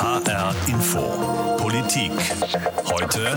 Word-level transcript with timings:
HR 0.00 0.54
Info. 0.66 1.56
Politik. 1.58 2.12
Heute 2.90 3.36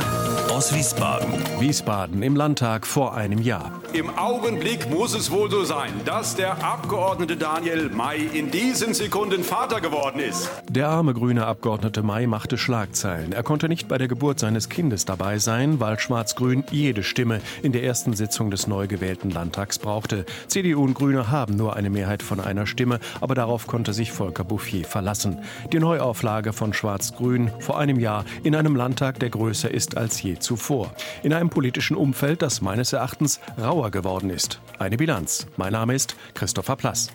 aus 0.49 0.73
Wiesbaden. 0.73 1.29
Wiesbaden 1.59 2.23
im 2.23 2.37
Landtag 2.37 2.87
vor 2.87 3.15
einem 3.15 3.41
Jahr. 3.41 3.81
Im 3.91 4.09
Augenblick 4.17 4.89
muss 4.89 5.13
es 5.13 5.29
wohl 5.29 5.51
so 5.51 5.65
sein, 5.65 5.91
dass 6.05 6.35
der 6.35 6.63
Abgeordnete 6.63 7.35
Daniel 7.35 7.89
May 7.89 8.25
in 8.33 8.49
diesen 8.49 8.93
Sekunden 8.93 9.43
Vater 9.43 9.81
geworden 9.81 10.19
ist. 10.19 10.49
Der 10.69 10.87
arme 10.87 11.13
grüne 11.13 11.45
Abgeordnete 11.45 12.01
May 12.01 12.27
machte 12.27 12.57
Schlagzeilen. 12.57 13.33
Er 13.33 13.43
konnte 13.43 13.67
nicht 13.67 13.87
bei 13.87 13.97
der 13.97 14.07
Geburt 14.07 14.39
seines 14.39 14.69
Kindes 14.69 15.05
dabei 15.05 15.39
sein, 15.39 15.79
weil 15.79 15.99
Schwarz-Grün 15.99 16.63
jede 16.71 17.03
Stimme 17.03 17.41
in 17.61 17.73
der 17.73 17.83
ersten 17.83 18.13
Sitzung 18.13 18.51
des 18.51 18.67
neu 18.67 18.87
gewählten 18.87 19.31
Landtags 19.31 19.79
brauchte. 19.79 20.25
CDU 20.47 20.83
und 20.83 20.93
Grüne 20.93 21.29
haben 21.29 21.57
nur 21.57 21.75
eine 21.75 21.89
Mehrheit 21.89 22.23
von 22.23 22.39
einer 22.39 22.65
Stimme, 22.65 22.99
aber 23.21 23.35
darauf 23.35 23.67
konnte 23.67 23.93
sich 23.93 24.11
Volker 24.11 24.45
Bouffier 24.45 24.85
verlassen. 24.85 25.39
Die 25.71 25.79
Neuauflage 25.79 26.52
von 26.53 26.73
Schwarz-Grün 26.73 27.51
vor 27.59 27.77
einem 27.77 27.99
Jahr 27.99 28.25
in 28.43 28.55
einem 28.55 28.75
Landtag, 28.75 29.19
der 29.19 29.29
größer 29.29 29.69
ist 29.69 29.97
als 29.97 30.21
je 30.21 30.39
zuvor. 30.39 30.93
In 31.23 31.33
einem 31.33 31.49
politischen 31.49 31.95
Umfeld, 31.95 32.41
das 32.41 32.61
meines 32.61 32.93
Erachtens 32.93 33.39
rauer 33.59 33.91
geworden 33.91 34.29
ist. 34.29 34.59
Eine 34.79 34.97
Bilanz. 34.97 35.47
Mein 35.57 35.73
Name 35.73 35.95
ist 35.95 36.15
Christopher 36.33 36.75
Plass. 36.75 37.09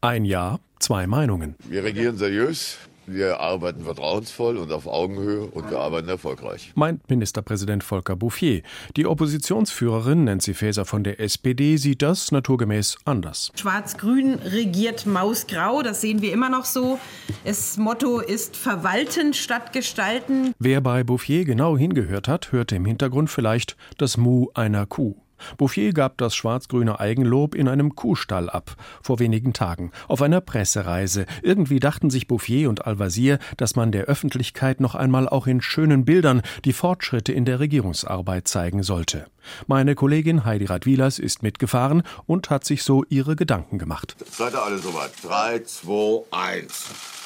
Ein 0.00 0.24
Jahr, 0.24 0.60
zwei 0.78 1.06
Meinungen. 1.06 1.56
Wir 1.68 1.84
regieren 1.84 2.16
seriös. 2.16 2.78
Wir 3.06 3.40
arbeiten 3.40 3.84
vertrauensvoll 3.84 4.56
und 4.56 4.72
auf 4.72 4.86
Augenhöhe 4.86 5.42
und 5.42 5.70
wir 5.70 5.78
arbeiten 5.78 6.08
erfolgreich. 6.08 6.72
Meint 6.74 7.08
Ministerpräsident 7.10 7.82
Volker 7.82 8.16
Bouffier. 8.16 8.62
Die 8.96 9.06
Oppositionsführerin 9.06 10.24
Nancy 10.24 10.54
Faeser 10.54 10.84
von 10.84 11.02
der 11.02 11.20
SPD 11.20 11.76
sieht 11.76 12.02
das 12.02 12.30
naturgemäß 12.30 12.98
anders. 13.04 13.50
Schwarz-Grün 13.56 14.34
regiert 14.34 15.06
Mausgrau, 15.06 15.82
das 15.82 16.00
sehen 16.00 16.22
wir 16.22 16.32
immer 16.32 16.48
noch 16.48 16.64
so. 16.64 16.98
Das 17.44 17.76
Motto 17.76 18.20
ist 18.20 18.56
verwalten 18.56 19.34
statt 19.34 19.72
gestalten. 19.72 20.54
Wer 20.58 20.80
bei 20.80 21.02
Bouffier 21.02 21.44
genau 21.44 21.76
hingehört 21.76 22.28
hat, 22.28 22.52
hörte 22.52 22.76
im 22.76 22.84
Hintergrund 22.84 23.30
vielleicht 23.30 23.76
das 23.98 24.16
Mu 24.16 24.48
einer 24.54 24.86
Kuh. 24.86 25.21
Bouffier 25.56 25.92
gab 25.92 26.18
das 26.18 26.34
schwarz-grüne 26.34 27.00
Eigenlob 27.00 27.54
in 27.54 27.68
einem 27.68 27.94
Kuhstall 27.94 28.50
ab, 28.50 28.76
vor 29.02 29.18
wenigen 29.18 29.52
Tagen, 29.52 29.92
auf 30.08 30.22
einer 30.22 30.40
Pressereise. 30.40 31.26
Irgendwie 31.42 31.80
dachten 31.80 32.10
sich 32.10 32.26
Bouffier 32.26 32.68
und 32.68 32.86
Al-Wazir, 32.86 33.38
dass 33.56 33.76
man 33.76 33.92
der 33.92 34.04
Öffentlichkeit 34.04 34.80
noch 34.80 34.94
einmal 34.94 35.28
auch 35.28 35.46
in 35.46 35.60
schönen 35.60 36.04
Bildern 36.04 36.42
die 36.64 36.72
Fortschritte 36.72 37.32
in 37.32 37.44
der 37.44 37.60
Regierungsarbeit 37.60 38.48
zeigen 38.48 38.82
sollte. 38.82 39.26
Meine 39.66 39.94
Kollegin 39.94 40.44
Heidi 40.44 40.66
Radwilas 40.66 41.18
ist 41.18 41.42
mitgefahren 41.42 42.02
und 42.26 42.50
hat 42.50 42.64
sich 42.64 42.82
so 42.82 43.04
ihre 43.08 43.36
Gedanken 43.36 43.78
gemacht. 43.78 44.16
Seid 44.30 44.54
ihr 44.54 44.62
alle 44.62 44.78
soweit? 44.78 45.12
3, 45.22 45.60
2, 45.64 46.24
1. 46.30 47.21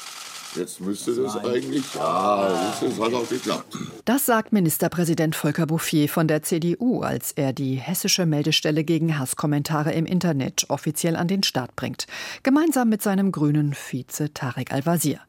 Jetzt 0.55 0.81
müsste 0.81 1.13
das 1.15 1.35
eigentlich, 1.37 1.83
ja, 1.93 2.71
das 2.81 2.99
hat 2.99 3.13
auch 3.13 3.27
geklappt. 3.27 3.77
Das 4.05 4.25
sagt 4.25 4.53
Ministerpräsident 4.53 5.35
Volker 5.35 5.67
Bouffier 5.67 6.09
von 6.09 6.27
der 6.27 6.41
CDU, 6.41 7.01
als 7.01 7.31
er 7.33 7.53
die 7.53 7.75
hessische 7.75 8.25
Meldestelle 8.25 8.83
gegen 8.83 9.19
Hasskommentare 9.19 9.91
im 9.91 10.05
Internet 10.05 10.65
offiziell 10.69 11.15
an 11.15 11.27
den 11.27 11.43
Start 11.43 11.75
bringt. 11.75 12.07
Gemeinsam 12.43 12.89
mit 12.89 13.01
seinem 13.01 13.31
grünen 13.31 13.73
Vize 13.73 14.33
Tarek 14.33 14.71
Al-Wazir. 14.71 15.19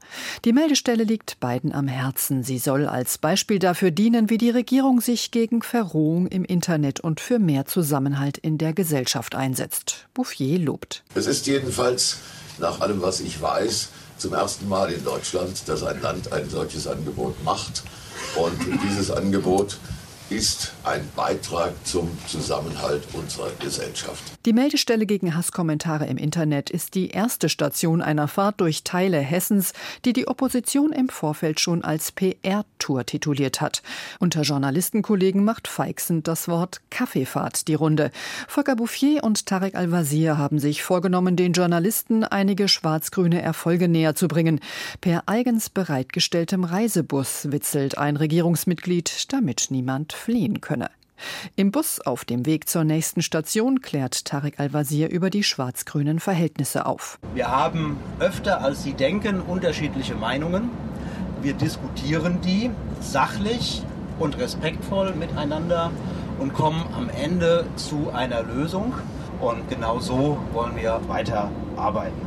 Die 0.44 0.52
Meldestelle 0.52 1.04
liegt 1.04 1.40
beiden 1.40 1.72
am 1.72 1.88
Herzen. 1.88 2.42
Sie 2.42 2.58
soll 2.58 2.86
als 2.86 3.18
Beispiel 3.18 3.58
dafür 3.58 3.90
dienen, 3.90 4.30
wie 4.30 4.38
die 4.38 4.50
Regierung 4.50 5.00
sich 5.00 5.30
gegen 5.30 5.62
Verrohung 5.62 6.26
im 6.28 6.44
Internet 6.44 7.00
und 7.00 7.20
für 7.20 7.38
mehr 7.38 7.66
Zusammenhalt 7.66 8.38
in 8.38 8.58
der 8.58 8.72
Gesellschaft 8.72 9.34
einsetzt. 9.34 10.06
Bouffier 10.14 10.58
lobt. 10.58 11.02
Es 11.14 11.26
ist 11.26 11.46
jedenfalls, 11.46 12.18
nach 12.58 12.80
allem, 12.80 13.02
was 13.02 13.20
ich 13.20 13.40
weiß, 13.42 13.88
zum 14.18 14.34
ersten 14.34 14.68
Mal 14.68 14.92
in 14.92 15.04
Deutschland, 15.04 15.68
dass 15.68 15.82
ein 15.82 16.00
Land 16.02 16.32
ein 16.32 16.48
solches 16.50 16.86
Angebot 16.86 17.42
macht. 17.44 17.82
Und 18.36 18.58
dieses 18.82 19.10
Angebot 19.10 19.78
ist 20.30 20.74
ein 20.84 21.08
Beitrag 21.16 21.72
zum 21.84 22.10
Zusammenhalt 22.26 23.02
unserer 23.14 23.50
Gesellschaft. 23.60 24.22
Die 24.44 24.52
Meldestelle 24.52 25.06
gegen 25.06 25.34
Hasskommentare 25.34 26.06
im 26.06 26.18
Internet 26.18 26.68
ist 26.70 26.94
die 26.94 27.08
erste 27.08 27.48
Station 27.48 28.02
einer 28.02 28.28
Fahrt 28.28 28.60
durch 28.60 28.84
Teile 28.84 29.18
Hessens, 29.20 29.72
die 30.04 30.12
die 30.12 30.28
Opposition 30.28 30.92
im 30.92 31.08
Vorfeld 31.08 31.60
schon 31.60 31.82
als 31.82 32.12
PR-Tour 32.88 33.04
tituliert 33.04 33.60
hat. 33.60 33.82
Unter 34.18 34.42
Journalistenkollegen 34.42 35.44
macht 35.44 35.68
feixend 35.68 36.26
das 36.26 36.48
Wort 36.48 36.80
Kaffeefahrt 36.90 37.68
die 37.68 37.74
Runde. 37.74 38.10
Volker 38.46 38.76
Bouffier 38.76 39.22
und 39.24 39.46
Tarek 39.46 39.74
Al-Wazir 39.74 40.38
haben 40.38 40.58
sich 40.58 40.82
vorgenommen, 40.82 41.36
den 41.36 41.52
Journalisten 41.52 42.24
einige 42.24 42.68
schwarz-grüne 42.68 43.42
Erfolge 43.42 43.88
näher 43.88 44.14
zu 44.14 44.28
bringen. 44.28 44.60
Per 45.00 45.24
eigens 45.26 45.70
bereitgestelltem 45.70 46.64
Reisebus 46.64 47.52
witzelt 47.52 47.98
ein 47.98 48.16
Regierungsmitglied, 48.16 49.32
damit 49.32 49.66
niemand 49.70 50.12
fliehen 50.12 50.60
könne. 50.60 50.90
Im 51.56 51.72
Bus 51.72 52.00
auf 52.00 52.24
dem 52.24 52.46
Weg 52.46 52.68
zur 52.68 52.84
nächsten 52.84 53.22
Station 53.22 53.80
klärt 53.80 54.24
Tarek 54.24 54.60
Al-Wazir 54.60 55.10
über 55.10 55.30
die 55.30 55.42
schwarz-grünen 55.42 56.20
Verhältnisse 56.20 56.86
auf. 56.86 57.18
Wir 57.34 57.48
haben 57.48 57.96
öfter 58.20 58.60
als 58.60 58.84
Sie 58.84 58.92
denken 58.92 59.40
unterschiedliche 59.40 60.14
Meinungen. 60.14 60.70
Wir 61.40 61.54
diskutieren 61.54 62.40
die 62.40 62.70
sachlich 63.00 63.82
und 64.18 64.38
respektvoll 64.38 65.14
miteinander 65.14 65.92
und 66.38 66.52
kommen 66.52 66.84
am 66.96 67.08
Ende 67.08 67.66
zu 67.76 68.10
einer 68.12 68.42
Lösung. 68.42 68.92
Und 69.40 69.68
genau 69.68 70.00
so 70.00 70.38
wollen 70.52 70.76
wir 70.76 71.00
weiterarbeiten. 71.06 72.20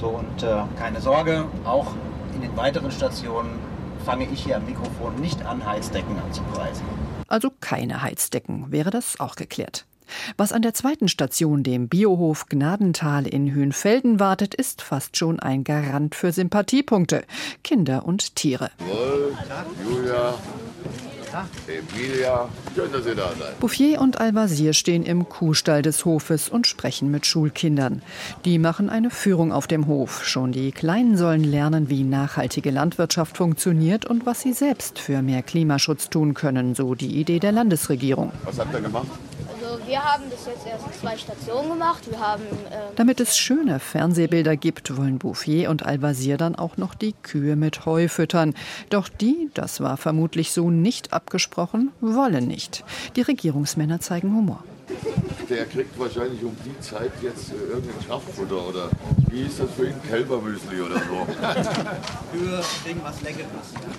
So 0.00 0.08
und 0.08 0.42
äh, 0.42 0.62
keine 0.78 1.00
Sorge, 1.00 1.46
auch 1.64 1.92
in 2.34 2.42
den 2.42 2.56
weiteren 2.56 2.90
Stationen 2.90 3.58
fange 4.04 4.26
ich 4.26 4.44
hier 4.44 4.56
am 4.56 4.66
Mikrofon 4.66 5.16
nicht 5.16 5.44
an, 5.44 5.64
Heizdecken 5.66 6.16
anzupreisen. 6.18 6.84
Also 7.26 7.50
keine 7.60 8.02
Heizdecken, 8.02 8.70
wäre 8.70 8.90
das 8.90 9.18
auch 9.18 9.34
geklärt. 9.34 9.86
Was 10.36 10.52
an 10.52 10.62
der 10.62 10.74
zweiten 10.74 11.08
Station, 11.08 11.62
dem 11.62 11.88
Biohof 11.88 12.46
Gnadental 12.46 13.26
in 13.26 13.46
Hühnfelden, 13.46 14.20
wartet, 14.20 14.54
ist 14.54 14.82
fast 14.82 15.16
schon 15.16 15.40
ein 15.40 15.64
Garant 15.64 16.14
für 16.14 16.32
Sympathiepunkte. 16.32 17.24
Kinder 17.62 18.06
und 18.06 18.36
Tiere. 18.36 18.70
Wolf, 18.78 19.36
Julia, 19.84 20.34
Emilia, 21.66 22.48
schön, 22.76 22.92
dass 22.92 23.06
ihr 23.06 23.16
da 23.16 23.30
seid. 23.36 23.58
Bouffier 23.58 24.00
und 24.00 24.20
Al-Wazir 24.20 24.72
stehen 24.72 25.02
im 25.02 25.28
Kuhstall 25.28 25.82
des 25.82 26.04
Hofes 26.04 26.48
und 26.48 26.68
sprechen 26.68 27.10
mit 27.10 27.26
Schulkindern. 27.26 28.02
Die 28.44 28.58
machen 28.60 28.88
eine 28.88 29.10
Führung 29.10 29.52
auf 29.52 29.66
dem 29.66 29.88
Hof. 29.88 30.24
Schon 30.24 30.52
die 30.52 30.70
Kleinen 30.70 31.16
sollen 31.16 31.42
lernen, 31.42 31.90
wie 31.90 32.04
nachhaltige 32.04 32.70
Landwirtschaft 32.70 33.36
funktioniert 33.36 34.04
und 34.04 34.26
was 34.26 34.42
sie 34.42 34.52
selbst 34.52 35.00
für 35.00 35.22
mehr 35.22 35.42
Klimaschutz 35.42 36.08
tun 36.08 36.34
können, 36.34 36.76
so 36.76 36.94
die 36.94 37.18
Idee 37.18 37.40
der 37.40 37.52
Landesregierung. 37.52 38.32
Was 38.44 38.58
habt 38.60 38.72
ihr 38.72 38.80
gemacht? 38.80 39.08
Also 39.74 39.88
wir 39.88 40.04
haben 40.04 40.30
bis 40.30 40.46
jetzt 40.46 40.64
erst 40.68 41.00
zwei 41.00 41.18
Stationen 41.18 41.70
gemacht. 41.70 42.08
Wir 42.08 42.20
haben 42.20 42.44
äh, 42.70 42.94
Damit 42.94 43.18
es 43.18 43.36
schöne 43.36 43.80
Fernsehbilder 43.80 44.56
gibt, 44.56 44.96
wollen 44.96 45.18
Bouffier 45.18 45.68
und 45.68 45.84
Al-Wazir 45.84 46.36
dann 46.36 46.54
auch 46.54 46.76
noch 46.76 46.94
die 46.94 47.12
Kühe 47.24 47.56
mit 47.56 47.84
Heu 47.84 48.06
füttern. 48.06 48.54
Doch 48.90 49.08
die, 49.08 49.50
das 49.54 49.80
war 49.80 49.96
vermutlich 49.96 50.52
so 50.52 50.70
nicht 50.70 51.12
abgesprochen, 51.12 51.90
wollen 52.00 52.46
nicht. 52.46 52.84
Die 53.16 53.22
Regierungsmänner 53.22 53.98
zeigen 53.98 54.36
Humor. 54.36 54.62
Der 55.50 55.64
kriegt 55.64 55.98
wahrscheinlich 55.98 56.44
um 56.44 56.56
die 56.64 56.78
Zeit 56.80 57.10
jetzt 57.20 57.50
äh, 57.50 57.72
irgendein 57.72 58.06
Kraftfutter 58.06 58.68
oder 58.68 58.90
wie 59.34 59.42
ist 59.42 59.58
das 59.58 59.70
für 59.72 59.88
ihn? 59.88 59.94
Kälbermüsli 60.08 60.80
oder 60.80 60.94
so. 60.94 61.26
Für 62.34 62.88
irgendwas 62.88 63.20
Leckeres. 63.22 63.48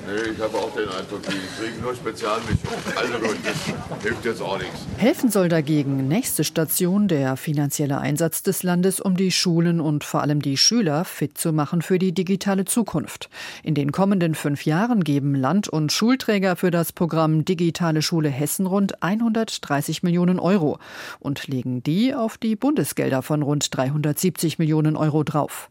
Nee, 0.07 0.31
ich 0.33 0.41
habe 0.41 0.57
auch 0.57 0.73
den 0.73 0.89
Eindruck, 0.89 1.21
die 1.23 1.61
kriegen 1.61 1.81
nur 1.81 1.95
Spezialmischung. 1.95 2.69
Also 2.95 3.13
gut, 3.19 3.37
das 3.43 4.03
hilft 4.03 4.25
jetzt 4.25 4.41
auch 4.41 4.57
nichts. 4.57 4.85
Helfen 4.97 5.29
soll 5.29 5.49
dagegen 5.49 6.07
nächste 6.07 6.43
Station 6.43 7.07
der 7.07 7.37
finanzielle 7.37 7.97
Einsatz 7.97 8.43
des 8.43 8.63
Landes, 8.63 8.99
um 8.99 9.15
die 9.17 9.31
Schulen 9.31 9.81
und 9.81 10.03
vor 10.03 10.21
allem 10.21 10.41
die 10.41 10.57
Schüler 10.57 11.05
fit 11.05 11.37
zu 11.37 11.53
machen 11.53 11.81
für 11.81 11.99
die 11.99 12.13
digitale 12.13 12.65
Zukunft. 12.65 13.29
In 13.63 13.73
den 13.73 13.91
kommenden 13.91 14.35
fünf 14.35 14.65
Jahren 14.65 15.03
geben 15.03 15.35
Land- 15.35 15.67
und 15.67 15.91
Schulträger 15.91 16.55
für 16.55 16.71
das 16.71 16.93
Programm 16.93 17.43
Digitale 17.45 18.01
Schule 18.01 18.29
Hessen 18.29 18.67
rund 18.67 19.01
130 19.03 20.03
Millionen 20.03 20.39
Euro 20.39 20.77
und 21.19 21.47
legen 21.47 21.83
die 21.83 22.13
auf 22.13 22.37
die 22.37 22.55
Bundesgelder 22.55 23.21
von 23.21 23.41
rund 23.41 23.75
370 23.75 24.59
Millionen 24.59 24.95
Euro 24.95 25.24
drauf. 25.25 25.69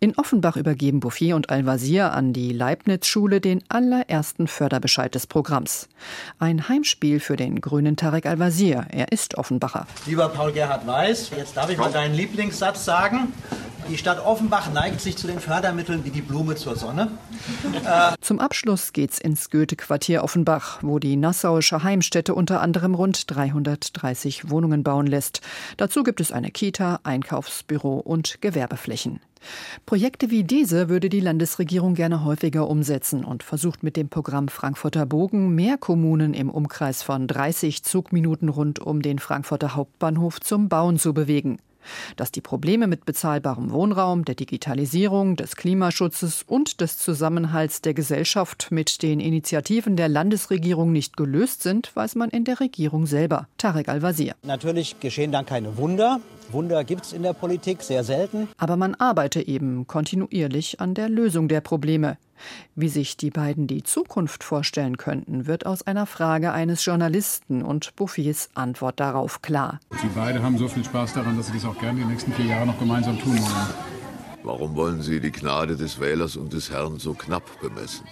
In 0.00 0.16
Offenbach 0.16 0.56
übergeben 0.56 1.00
Bouffier 1.00 1.36
und 1.36 1.50
Al-Wazir 1.50 2.12
an 2.12 2.32
die 2.32 2.52
Leibniz-Schule 2.52 3.40
den 3.40 3.64
allerersten 3.68 4.46
Förderbescheid 4.46 5.14
des 5.14 5.26
Programms. 5.26 5.88
Ein 6.38 6.68
Heimspiel 6.68 7.20
für 7.20 7.36
den 7.36 7.60
grünen 7.60 7.96
Tarek 7.96 8.26
Al-Wazir. 8.26 8.86
Er 8.90 9.12
ist 9.12 9.38
Offenbacher. 9.38 9.86
Lieber 10.06 10.28
Paul 10.28 10.52
Gerhard 10.52 10.86
Weiß, 10.86 11.30
jetzt 11.36 11.56
darf 11.56 11.70
ich 11.70 11.78
mal 11.78 11.90
deinen 11.90 12.14
Lieblingssatz 12.14 12.84
sagen. 12.84 13.32
Die 13.88 13.98
Stadt 13.98 14.24
Offenbach 14.24 14.72
neigt 14.72 15.00
sich 15.00 15.16
zu 15.16 15.26
den 15.26 15.38
Fördermitteln 15.38 16.04
wie 16.04 16.10
die 16.10 16.22
Blume 16.22 16.56
zur 16.56 16.76
Sonne. 16.76 17.12
Zum 18.20 18.40
Abschluss 18.40 18.92
geht's 18.92 19.18
ins 19.18 19.50
Goethe-Quartier 19.50 20.24
Offenbach, 20.24 20.78
wo 20.82 20.98
die 20.98 21.16
Nassauische 21.16 21.82
Heimstätte 21.82 22.34
unter 22.34 22.60
anderem 22.60 22.94
rund 22.94 23.30
330 23.30 24.50
Wohnungen 24.50 24.82
bauen 24.82 25.06
lässt. 25.06 25.40
Dazu 25.76 26.02
gibt 26.02 26.20
es 26.20 26.32
eine 26.32 26.50
Kita, 26.50 27.00
Einkaufsbüro 27.04 27.98
und 27.98 28.40
Gewerbeflächen. 28.40 29.20
Projekte 29.84 30.30
wie 30.30 30.42
diese 30.42 30.88
würde 30.88 31.08
die 31.08 31.20
Landesregierung 31.20 31.94
gerne 31.94 32.24
häufiger 32.24 32.68
umsetzen 32.68 33.24
und 33.24 33.42
versucht 33.42 33.82
mit 33.82 33.96
dem 33.96 34.08
Programm 34.08 34.48
Frankfurter 34.48 35.06
Bogen 35.06 35.54
mehr 35.54 35.78
Kommunen 35.78 36.34
im 36.34 36.50
Umkreis 36.50 37.02
von 37.02 37.28
30 37.28 37.84
Zugminuten 37.84 38.48
rund 38.48 38.80
um 38.80 39.02
den 39.02 39.18
Frankfurter 39.18 39.76
Hauptbahnhof 39.76 40.40
zum 40.40 40.68
Bauen 40.68 40.98
zu 40.98 41.14
bewegen. 41.14 41.58
Dass 42.16 42.32
die 42.32 42.40
Probleme 42.40 42.86
mit 42.86 43.04
bezahlbarem 43.04 43.70
Wohnraum, 43.70 44.24
der 44.24 44.34
Digitalisierung, 44.34 45.36
des 45.36 45.56
Klimaschutzes 45.56 46.44
und 46.46 46.80
des 46.80 46.98
Zusammenhalts 46.98 47.80
der 47.82 47.94
Gesellschaft 47.94 48.68
mit 48.70 49.02
den 49.02 49.20
Initiativen 49.20 49.96
der 49.96 50.08
Landesregierung 50.08 50.92
nicht 50.92 51.16
gelöst 51.16 51.62
sind, 51.62 51.94
weiß 51.94 52.14
man 52.14 52.30
in 52.30 52.44
der 52.44 52.60
Regierung 52.60 53.06
selber. 53.06 53.48
Tarek 53.58 53.88
Al-Wazir. 53.88 54.34
Natürlich 54.42 55.00
geschehen 55.00 55.32
dann 55.32 55.46
keine 55.46 55.76
Wunder. 55.76 56.20
Wunder 56.52 56.84
gibt 56.84 57.06
es 57.06 57.12
in 57.12 57.22
der 57.22 57.32
Politik 57.32 57.82
sehr 57.82 58.04
selten. 58.04 58.48
Aber 58.58 58.76
man 58.76 58.94
arbeite 58.94 59.46
eben 59.46 59.86
kontinuierlich 59.86 60.80
an 60.80 60.94
der 60.94 61.08
Lösung 61.08 61.48
der 61.48 61.60
Probleme. 61.60 62.18
Wie 62.74 62.88
sich 62.88 63.16
die 63.16 63.30
beiden 63.30 63.66
die 63.66 63.82
Zukunft 63.82 64.44
vorstellen 64.44 64.96
könnten, 64.96 65.46
wird 65.46 65.66
aus 65.66 65.86
einer 65.86 66.06
Frage 66.06 66.52
eines 66.52 66.84
Journalisten 66.84 67.62
und 67.62 67.96
Bouffiers 67.96 68.50
Antwort 68.54 69.00
darauf 69.00 69.42
klar. 69.42 69.80
Sie 70.00 70.10
beide 70.14 70.42
haben 70.42 70.58
so 70.58 70.68
viel 70.68 70.84
Spaß 70.84 71.14
daran, 71.14 71.36
dass 71.36 71.46
sie 71.46 71.54
das 71.54 71.64
auch 71.64 71.78
gerne 71.78 72.00
die 72.00 72.06
nächsten 72.06 72.32
vier 72.32 72.46
Jahre 72.46 72.66
noch 72.66 72.78
gemeinsam 72.78 73.18
tun 73.18 73.38
wollen. 73.38 73.95
Warum 74.46 74.76
wollen 74.76 75.02
Sie 75.02 75.18
die 75.18 75.32
Gnade 75.32 75.74
des 75.74 75.98
Wählers 75.98 76.36
und 76.36 76.52
des 76.52 76.70
Herrn 76.70 77.00
so 77.00 77.14
knapp 77.14 77.42
bemessen? 77.60 78.06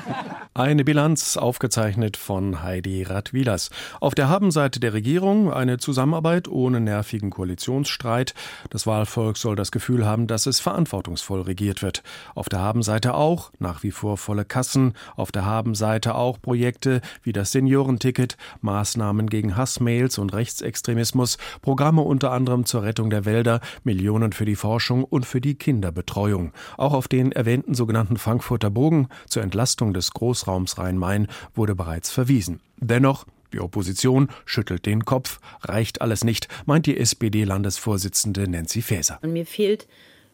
Eine 0.54 0.84
Bilanz 0.84 1.36
aufgezeichnet 1.36 2.16
von 2.16 2.62
Heidi 2.62 3.02
Radwilas. 3.02 3.70
Auf 3.98 4.14
der 4.14 4.28
Habenseite 4.28 4.78
der 4.78 4.92
Regierung 4.92 5.52
eine 5.52 5.78
Zusammenarbeit 5.78 6.46
ohne 6.46 6.80
nervigen 6.80 7.30
Koalitionsstreit. 7.30 8.34
Das 8.70 8.86
Wahlvolk 8.86 9.36
soll 9.36 9.56
das 9.56 9.72
Gefühl 9.72 10.06
haben, 10.06 10.28
dass 10.28 10.46
es 10.46 10.60
verantwortungsvoll 10.60 11.40
regiert 11.40 11.82
wird. 11.82 12.04
Auf 12.36 12.48
der 12.48 12.60
Habenseite 12.60 13.14
auch 13.14 13.50
nach 13.58 13.82
wie 13.82 13.90
vor 13.90 14.16
volle 14.16 14.44
Kassen. 14.44 14.92
Auf 15.16 15.32
der 15.32 15.44
Habenseite 15.44 16.14
auch 16.14 16.40
Projekte 16.40 17.00
wie 17.24 17.32
das 17.32 17.50
Seniorenticket, 17.50 18.36
Maßnahmen 18.60 19.28
gegen 19.28 19.56
Hassmails 19.56 20.18
und 20.18 20.34
Rechtsextremismus, 20.34 21.36
Programme 21.62 22.02
unter 22.02 22.30
anderem 22.30 22.64
zur 22.64 22.84
Rettung 22.84 23.10
der 23.10 23.24
Wälder, 23.24 23.60
Millionen 23.82 24.32
für 24.32 24.44
die 24.44 24.56
Forschung 24.56 25.02
und 25.02 25.26
für 25.26 25.40
die 25.40 25.56
Kinder. 25.56 25.79
Kinderbetreuung. 25.80 26.52
Auch 26.76 26.92
auf 26.92 27.08
den 27.08 27.32
erwähnten 27.32 27.74
sogenannten 27.74 28.18
Frankfurter 28.18 28.68
Bogen 28.68 29.08
zur 29.26 29.42
Entlastung 29.42 29.94
des 29.94 30.12
Großraums 30.12 30.76
Rhein-Main 30.76 31.26
wurde 31.54 31.74
bereits 31.74 32.10
verwiesen. 32.10 32.60
Dennoch 32.76 33.24
die 33.54 33.60
Opposition 33.60 34.28
schüttelt 34.44 34.84
den 34.84 35.04
Kopf, 35.06 35.40
reicht 35.62 36.02
alles 36.02 36.22
nicht, 36.22 36.48
meint 36.66 36.86
die 36.86 36.98
SPD-Landesvorsitzende 36.98 38.48
Nancy 38.48 38.82
Faeser. 38.82 39.18
Und 39.22 39.32
mir 39.32 39.46
fehlt 39.46 39.88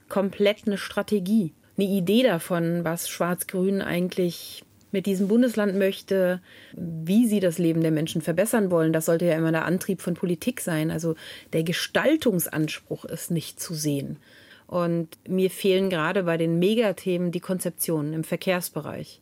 komplett 0.09 0.67
eine 0.67 0.79
Strategie, 0.79 1.55
eine 1.79 1.87
Idee 1.87 2.25
davon, 2.25 2.85
was 2.85 3.09
Schwarz-Grün 3.09 3.83
eigentlich 3.83 4.65
mit 4.91 5.07
diesem 5.07 5.29
Bundesland 5.29 5.77
möchte, 5.77 6.41
wie 6.75 7.27
sie 7.27 7.41
das 7.41 7.59
Leben 7.59 7.83
der 7.83 7.91
Menschen 7.91 8.21
verbessern 8.21 8.71
wollen. 8.71 8.93
Das 8.93 9.07
sollte 9.07 9.27
ja 9.27 9.37
immer 9.37 9.53
der 9.53 9.65
Antrieb 9.65 10.03
von 10.03 10.15
Politik 10.15 10.61
sein. 10.61 10.91
Also 10.91 11.15
der 11.53 11.63
Gestaltungsanspruch 11.63 13.05
ist 13.05 13.31
nicht 13.31 13.61
zu 13.61 13.75
sehen. 13.75 14.19
Und 14.67 15.09
mir 15.29 15.51
fehlen 15.51 15.91
gerade 15.91 16.25
bei 16.25 16.37
den 16.37 16.59
Megathemen 16.59 17.31
die 17.31 17.41
Konzeptionen 17.41 18.13
im 18.13 18.25
Verkehrsbereich. 18.25 19.21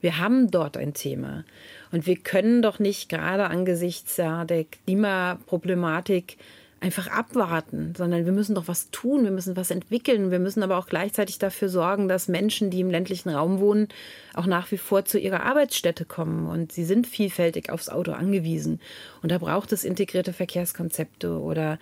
Wir 0.00 0.18
haben 0.18 0.50
dort 0.50 0.76
ein 0.76 0.94
Thema. 0.94 1.44
Und 1.92 2.06
wir 2.06 2.16
können 2.16 2.62
doch 2.62 2.78
nicht 2.78 3.08
gerade 3.08 3.46
angesichts 3.46 4.16
ja, 4.16 4.44
der 4.44 4.64
Klimaproblematik 4.64 6.38
einfach 6.80 7.08
abwarten, 7.08 7.92
sondern 7.96 8.24
wir 8.24 8.32
müssen 8.32 8.54
doch 8.54 8.66
was 8.66 8.90
tun, 8.90 9.24
wir 9.24 9.30
müssen 9.30 9.54
was 9.54 9.70
entwickeln, 9.70 10.30
wir 10.30 10.38
müssen 10.38 10.62
aber 10.62 10.78
auch 10.78 10.86
gleichzeitig 10.86 11.38
dafür 11.38 11.68
sorgen, 11.68 12.08
dass 12.08 12.26
Menschen, 12.26 12.70
die 12.70 12.80
im 12.80 12.90
ländlichen 12.90 13.28
Raum 13.28 13.60
wohnen, 13.60 13.88
auch 14.32 14.46
nach 14.46 14.70
wie 14.70 14.78
vor 14.78 15.04
zu 15.04 15.18
ihrer 15.18 15.42
Arbeitsstätte 15.42 16.06
kommen 16.06 16.46
und 16.46 16.72
sie 16.72 16.84
sind 16.84 17.06
vielfältig 17.06 17.70
aufs 17.70 17.90
Auto 17.90 18.12
angewiesen 18.12 18.80
und 19.22 19.30
da 19.30 19.36
braucht 19.36 19.72
es 19.72 19.84
integrierte 19.84 20.32
Verkehrskonzepte 20.32 21.38
oder 21.38 21.78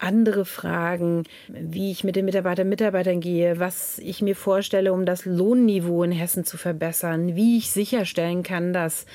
andere 0.00 0.44
Fragen, 0.44 1.24
wie 1.48 1.90
ich 1.90 2.04
mit 2.04 2.16
den 2.16 2.24
Mitarbeitern 2.24 2.66
und 2.66 2.70
Mitarbeitern 2.70 3.20
gehe, 3.20 3.58
was 3.58 3.98
ich 3.98 4.22
mir 4.22 4.36
vorstelle, 4.36 4.92
um 4.92 5.06
das 5.06 5.24
Lohnniveau 5.24 6.02
in 6.02 6.12
Hessen 6.12 6.44
zu 6.44 6.56
verbessern, 6.56 7.36
wie 7.36 7.58
ich 7.58 7.70
sicherstellen 7.70 8.42
kann, 8.42 8.72
dass 8.72 9.06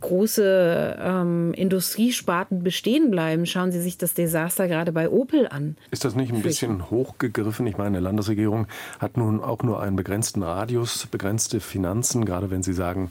große 0.00 0.96
ähm, 1.00 1.54
Industriesparten 1.54 2.62
bestehen 2.62 3.10
bleiben. 3.10 3.46
Schauen 3.46 3.72
Sie 3.72 3.80
sich 3.80 3.96
das 3.96 4.14
Desaster 4.14 4.68
gerade 4.68 4.92
bei 4.92 5.08
Opel 5.08 5.48
an. 5.48 5.76
Ist 5.90 6.04
das 6.04 6.14
nicht 6.14 6.32
ein 6.32 6.42
bisschen 6.42 6.90
hochgegriffen? 6.90 7.66
Ich 7.66 7.78
meine, 7.78 7.98
die 7.98 8.04
Landesregierung 8.04 8.66
hat 8.98 9.16
nun 9.16 9.40
auch 9.40 9.62
nur 9.62 9.80
einen 9.80 9.96
begrenzten 9.96 10.42
Radius, 10.42 11.06
begrenzte 11.06 11.60
Finanzen, 11.60 12.24
gerade 12.24 12.50
wenn 12.50 12.62
Sie 12.62 12.74
sagen, 12.74 13.10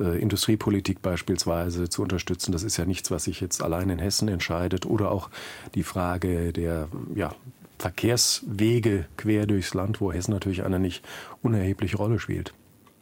äh, 0.00 0.18
Industriepolitik 0.18 1.02
beispielsweise 1.02 1.88
zu 1.88 2.02
unterstützen. 2.02 2.52
Das 2.52 2.62
ist 2.62 2.76
ja 2.76 2.84
nichts, 2.84 3.10
was 3.10 3.24
sich 3.24 3.40
jetzt 3.40 3.62
allein 3.62 3.90
in 3.90 3.98
Hessen 3.98 4.28
entscheidet. 4.28 4.86
Oder 4.86 5.10
auch 5.10 5.30
die 5.74 5.82
Frage 5.82 6.52
der 6.52 6.88
ja, 7.14 7.34
Verkehrswege 7.78 9.06
quer 9.16 9.46
durchs 9.46 9.74
Land, 9.74 10.00
wo 10.00 10.12
Hessen 10.12 10.32
natürlich 10.32 10.64
eine 10.64 10.78
nicht 10.78 11.04
unerhebliche 11.42 11.96
Rolle 11.96 12.18
spielt. 12.18 12.52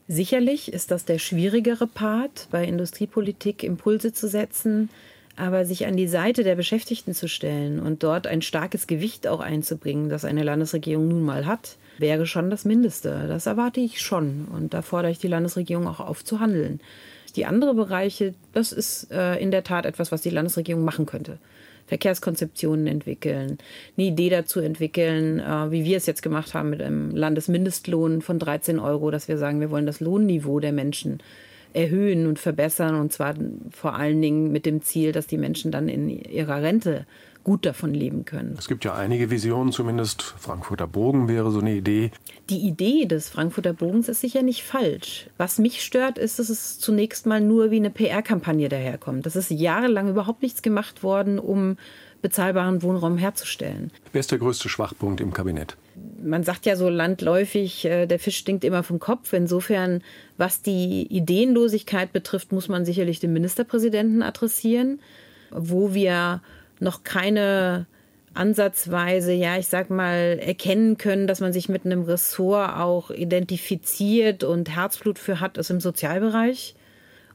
Sicherlich 0.06 0.72
ist 0.72 0.90
das 0.90 1.04
der 1.04 1.18
schwierigere 1.18 1.86
Part, 1.86 2.48
bei 2.50 2.64
Industriepolitik 2.64 3.62
Impulse 3.62 4.12
zu 4.12 4.26
setzen, 4.26 4.88
aber 5.36 5.66
sich 5.66 5.86
an 5.86 5.96
die 5.96 6.08
Seite 6.08 6.44
der 6.44 6.56
Beschäftigten 6.56 7.14
zu 7.14 7.28
stellen 7.28 7.78
und 7.78 8.02
dort 8.02 8.26
ein 8.26 8.40
starkes 8.42 8.86
Gewicht 8.86 9.28
auch 9.28 9.40
einzubringen, 9.40 10.08
das 10.08 10.24
eine 10.24 10.44
Landesregierung 10.44 11.08
nun 11.08 11.24
mal 11.24 11.46
hat, 11.46 11.76
wäre 11.98 12.26
schon 12.26 12.50
das 12.50 12.64
Mindeste. 12.64 13.26
Das 13.28 13.46
erwarte 13.46 13.80
ich 13.80 14.00
schon. 14.00 14.46
Und 14.52 14.74
da 14.74 14.82
fordere 14.82 15.10
ich 15.10 15.18
die 15.18 15.28
Landesregierung 15.28 15.86
auch 15.86 16.00
auf 16.00 16.24
zu 16.24 16.40
handeln. 16.40 16.80
Die 17.36 17.46
anderen 17.46 17.76
Bereiche, 17.76 18.34
das 18.52 18.72
ist 18.72 19.12
äh, 19.12 19.36
in 19.36 19.50
der 19.50 19.64
Tat 19.64 19.86
etwas, 19.86 20.10
was 20.10 20.22
die 20.22 20.30
Landesregierung 20.30 20.84
machen 20.84 21.06
könnte. 21.06 21.38
Verkehrskonzeptionen 21.86 22.86
entwickeln, 22.86 23.58
eine 23.96 24.06
Idee 24.06 24.28
dazu 24.28 24.60
entwickeln, 24.60 25.40
äh, 25.40 25.70
wie 25.70 25.84
wir 25.84 25.96
es 25.96 26.06
jetzt 26.06 26.22
gemacht 26.22 26.54
haben 26.54 26.70
mit 26.70 26.82
einem 26.82 27.14
Landesmindestlohn 27.14 28.22
von 28.22 28.38
13 28.38 28.78
Euro, 28.78 29.10
dass 29.10 29.28
wir 29.28 29.38
sagen, 29.38 29.60
wir 29.60 29.70
wollen 29.70 29.86
das 29.86 30.00
Lohnniveau 30.00 30.60
der 30.60 30.72
Menschen 30.72 31.18
erhöhen 31.72 32.26
und 32.26 32.38
verbessern 32.38 32.94
und 32.94 33.12
zwar 33.12 33.34
vor 33.70 33.94
allen 33.94 34.20
Dingen 34.22 34.52
mit 34.52 34.66
dem 34.66 34.82
Ziel, 34.82 35.12
dass 35.12 35.26
die 35.26 35.38
Menschen 35.38 35.70
dann 35.70 35.88
in 35.88 36.08
ihrer 36.08 36.62
Rente 36.62 37.06
gut 37.48 37.64
davon 37.64 37.94
leben 37.94 38.26
können. 38.26 38.56
Es 38.58 38.68
gibt 38.68 38.84
ja 38.84 38.94
einige 38.94 39.30
Visionen, 39.30 39.72
zumindest 39.72 40.20
Frankfurter 40.20 40.86
Bogen 40.86 41.28
wäre 41.28 41.50
so 41.50 41.60
eine 41.60 41.74
Idee. 41.74 42.10
Die 42.50 42.58
Idee 42.58 43.06
des 43.06 43.30
Frankfurter 43.30 43.72
Bogens 43.72 44.10
ist 44.10 44.20
sicher 44.20 44.42
nicht 44.42 44.62
falsch. 44.62 45.30
Was 45.38 45.58
mich 45.58 45.82
stört, 45.82 46.18
ist, 46.18 46.38
dass 46.38 46.50
es 46.50 46.78
zunächst 46.78 47.24
mal 47.24 47.40
nur 47.40 47.70
wie 47.70 47.76
eine 47.76 47.88
PR-Kampagne 47.88 48.68
daherkommt. 48.68 49.24
Das 49.24 49.34
ist 49.34 49.50
jahrelang 49.50 50.10
überhaupt 50.10 50.42
nichts 50.42 50.60
gemacht 50.60 51.02
worden, 51.02 51.38
um 51.38 51.78
bezahlbaren 52.20 52.82
Wohnraum 52.82 53.16
herzustellen. 53.16 53.92
Wer 54.12 54.20
ist 54.20 54.30
der 54.30 54.38
größte 54.38 54.68
Schwachpunkt 54.68 55.22
im 55.22 55.32
Kabinett? 55.32 55.78
Man 56.22 56.44
sagt 56.44 56.66
ja 56.66 56.76
so 56.76 56.90
landläufig, 56.90 57.86
äh, 57.86 58.04
der 58.04 58.18
Fisch 58.18 58.36
stinkt 58.36 58.62
immer 58.62 58.82
vom 58.82 58.98
Kopf. 58.98 59.32
Insofern, 59.32 60.02
was 60.36 60.60
die 60.60 61.06
Ideenlosigkeit 61.08 62.12
betrifft, 62.12 62.52
muss 62.52 62.68
man 62.68 62.84
sicherlich 62.84 63.20
den 63.20 63.32
Ministerpräsidenten 63.32 64.22
adressieren, 64.22 65.00
wo 65.50 65.94
wir 65.94 66.42
noch 66.80 67.02
keine 67.02 67.86
Ansatzweise, 68.34 69.32
ja, 69.32 69.58
ich 69.58 69.66
sag 69.66 69.90
mal, 69.90 70.38
erkennen 70.40 70.96
können, 70.96 71.26
dass 71.26 71.40
man 71.40 71.52
sich 71.52 71.68
mit 71.68 71.84
einem 71.84 72.02
Ressort 72.02 72.76
auch 72.76 73.10
identifiziert 73.10 74.44
und 74.44 74.74
Herzblut 74.74 75.18
für 75.18 75.40
hat, 75.40 75.58
ist 75.58 75.70
im 75.70 75.80
Sozialbereich. 75.80 76.74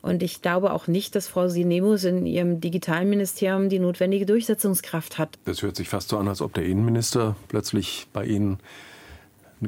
Und 0.01 0.21
ich 0.21 0.41
glaube 0.41 0.73
auch 0.73 0.87
nicht, 0.87 1.15
dass 1.15 1.27
Frau 1.27 1.47
Sinemus 1.47 2.03
in 2.03 2.25
ihrem 2.25 2.59
Digitalministerium 2.59 3.69
die 3.69 3.79
notwendige 3.79 4.25
Durchsetzungskraft 4.25 5.17
hat. 5.17 5.39
Das 5.45 5.61
hört 5.61 5.77
sich 5.77 5.87
fast 5.87 6.09
so 6.09 6.17
an, 6.17 6.27
als 6.27 6.41
ob 6.41 6.53
der 6.53 6.65
Innenminister 6.65 7.37
plötzlich 7.47 8.07
bei 8.11 8.25
Ihnen 8.25 8.59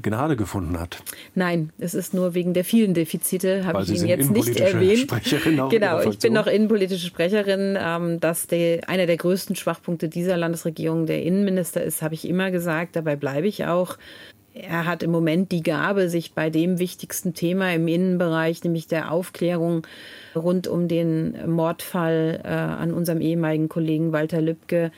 Gnade 0.01 0.35
gefunden 0.35 0.79
hat. 0.79 0.97
Nein, 1.33 1.71
es 1.77 1.93
ist 1.93 2.13
nur 2.13 2.33
wegen 2.33 2.53
der 2.53 2.65
vielen 2.65 2.93
Defizite, 2.93 3.65
habe 3.65 3.83
ich 3.83 3.89
Ihnen 3.89 4.07
jetzt 4.07 4.31
nicht 4.31 4.59
erwähnt. 4.59 4.99
Sprecherin 4.99 5.59
auch 5.59 5.69
genau, 5.69 6.01
ich 6.01 6.19
bin 6.19 6.33
noch 6.33 6.47
innenpolitische 6.47 7.07
Sprecherin. 7.07 7.77
Ähm, 7.79 8.19
dass 8.19 8.47
der, 8.47 8.89
einer 8.89 9.05
der 9.05 9.17
größten 9.17 9.55
Schwachpunkte 9.55 10.09
dieser 10.09 10.37
Landesregierung 10.37 11.05
der 11.05 11.23
Innenminister 11.23 11.83
ist, 11.83 12.01
habe 12.01 12.13
ich 12.13 12.27
immer 12.27 12.51
gesagt. 12.51 12.95
Dabei 12.95 13.15
bleibe 13.15 13.47
ich 13.47 13.65
auch. 13.65 13.97
Er 14.53 14.85
hat 14.85 15.03
im 15.03 15.11
Moment 15.11 15.51
die 15.51 15.63
Gabe, 15.63 16.09
sich 16.09 16.33
bei 16.33 16.49
dem 16.49 16.79
wichtigsten 16.79 17.33
Thema 17.33 17.73
im 17.73 17.89
Innenbereich, 17.89 18.63
nämlich 18.63 18.87
der 18.87 19.11
Aufklärung 19.11 19.85
rund 20.33 20.67
um 20.67 20.87
den 20.87 21.35
Mordfall 21.49 22.39
äh, 22.41 22.47
an 22.47 22.93
unserem 22.93 23.19
ehemaligen 23.19 23.67
Kollegen 23.67 24.13
Walter 24.13 24.41
Lübcke, 24.41 24.91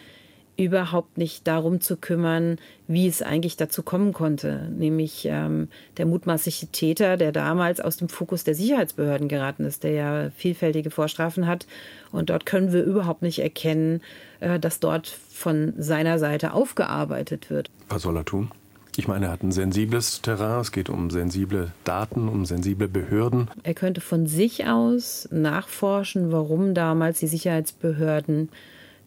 überhaupt 0.57 1.17
nicht 1.17 1.47
darum 1.47 1.79
zu 1.81 1.97
kümmern, 1.97 2.57
wie 2.87 3.07
es 3.07 3.21
eigentlich 3.21 3.57
dazu 3.57 3.83
kommen 3.83 4.11
konnte. 4.11 4.69
Nämlich 4.75 5.25
ähm, 5.29 5.69
der 5.97 6.07
mutmaßliche 6.07 6.67
Täter, 6.67 7.15
der 7.15 7.31
damals 7.31 7.79
aus 7.79 7.97
dem 7.97 8.09
Fokus 8.09 8.43
der 8.43 8.55
Sicherheitsbehörden 8.55 9.27
geraten 9.27 9.65
ist, 9.65 9.83
der 9.83 9.91
ja 9.91 10.29
vielfältige 10.35 10.89
Vorstrafen 10.89 11.45
hat. 11.45 11.67
Und 12.11 12.31
dort 12.31 12.45
können 12.45 12.73
wir 12.73 12.83
überhaupt 12.83 13.21
nicht 13.21 13.39
erkennen, 13.39 14.01
äh, 14.39 14.59
dass 14.59 14.79
dort 14.79 15.07
von 15.07 15.73
seiner 15.77 16.17
Seite 16.17 16.53
aufgearbeitet 16.53 17.49
wird. 17.49 17.69
Was 17.89 18.01
soll 18.01 18.17
er 18.17 18.25
tun? 18.25 18.51
Ich 18.99 19.07
meine, 19.07 19.27
er 19.27 19.31
hat 19.31 19.43
ein 19.43 19.51
sensibles 19.51 20.23
Terrain, 20.23 20.59
es 20.59 20.71
geht 20.71 20.89
um 20.89 21.11
sensible 21.11 21.71
Daten, 21.83 22.27
um 22.27 22.45
sensible 22.45 22.87
Behörden. 22.87 23.47
Er 23.61 23.75
könnte 23.75 24.01
von 24.01 24.25
sich 24.25 24.65
aus 24.65 25.29
nachforschen, 25.31 26.31
warum 26.31 26.73
damals 26.73 27.19
die 27.19 27.27
Sicherheitsbehörden 27.27 28.49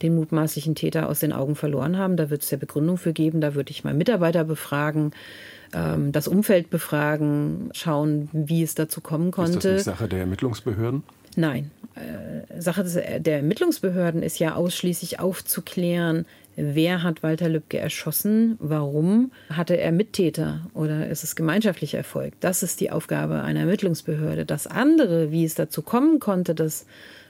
den 0.02 0.14
mutmaßlichen 0.14 0.74
Täter 0.74 1.08
aus 1.08 1.20
den 1.20 1.32
Augen 1.32 1.54
verloren 1.54 1.98
haben. 1.98 2.16
Da 2.16 2.30
wird 2.30 2.42
es 2.42 2.50
ja 2.50 2.58
Begründung 2.58 2.96
für 2.96 3.12
geben, 3.12 3.40
da 3.40 3.54
würde 3.54 3.70
ich 3.70 3.84
mal 3.84 3.94
Mitarbeiter 3.94 4.44
befragen, 4.44 5.12
ähm, 5.72 6.12
das 6.12 6.28
Umfeld 6.28 6.70
befragen, 6.70 7.70
schauen, 7.72 8.28
wie 8.32 8.62
es 8.62 8.74
dazu 8.74 9.00
kommen 9.00 9.30
konnte. 9.30 9.56
Ist 9.56 9.64
das 9.64 9.72
nicht 9.72 9.84
Sache 9.84 10.08
der 10.08 10.20
Ermittlungsbehörden? 10.20 11.02
Nein. 11.36 11.70
Äh, 11.94 12.60
Sache 12.60 12.84
der 12.84 13.36
Ermittlungsbehörden 13.36 14.22
ist 14.22 14.38
ja 14.38 14.54
ausschließlich 14.54 15.20
aufzuklären, 15.20 16.26
wer 16.56 17.02
hat 17.02 17.22
Walter 17.22 17.48
Lübcke 17.48 17.78
erschossen, 17.78 18.56
warum 18.58 19.32
hatte 19.48 19.76
er 19.76 19.92
Mittäter 19.92 20.66
oder 20.74 21.08
ist 21.08 21.24
es 21.24 21.36
gemeinschaftlicher 21.36 21.98
Erfolg. 21.98 22.34
Das 22.40 22.62
ist 22.62 22.80
die 22.80 22.90
Aufgabe 22.90 23.42
einer 23.42 23.60
Ermittlungsbehörde. 23.60 24.44
Das 24.44 24.66
andere, 24.66 25.30
wie 25.30 25.44
es 25.44 25.54
dazu 25.54 25.82
kommen 25.82 26.20
konnte, 26.20 26.54
dass 26.54 26.86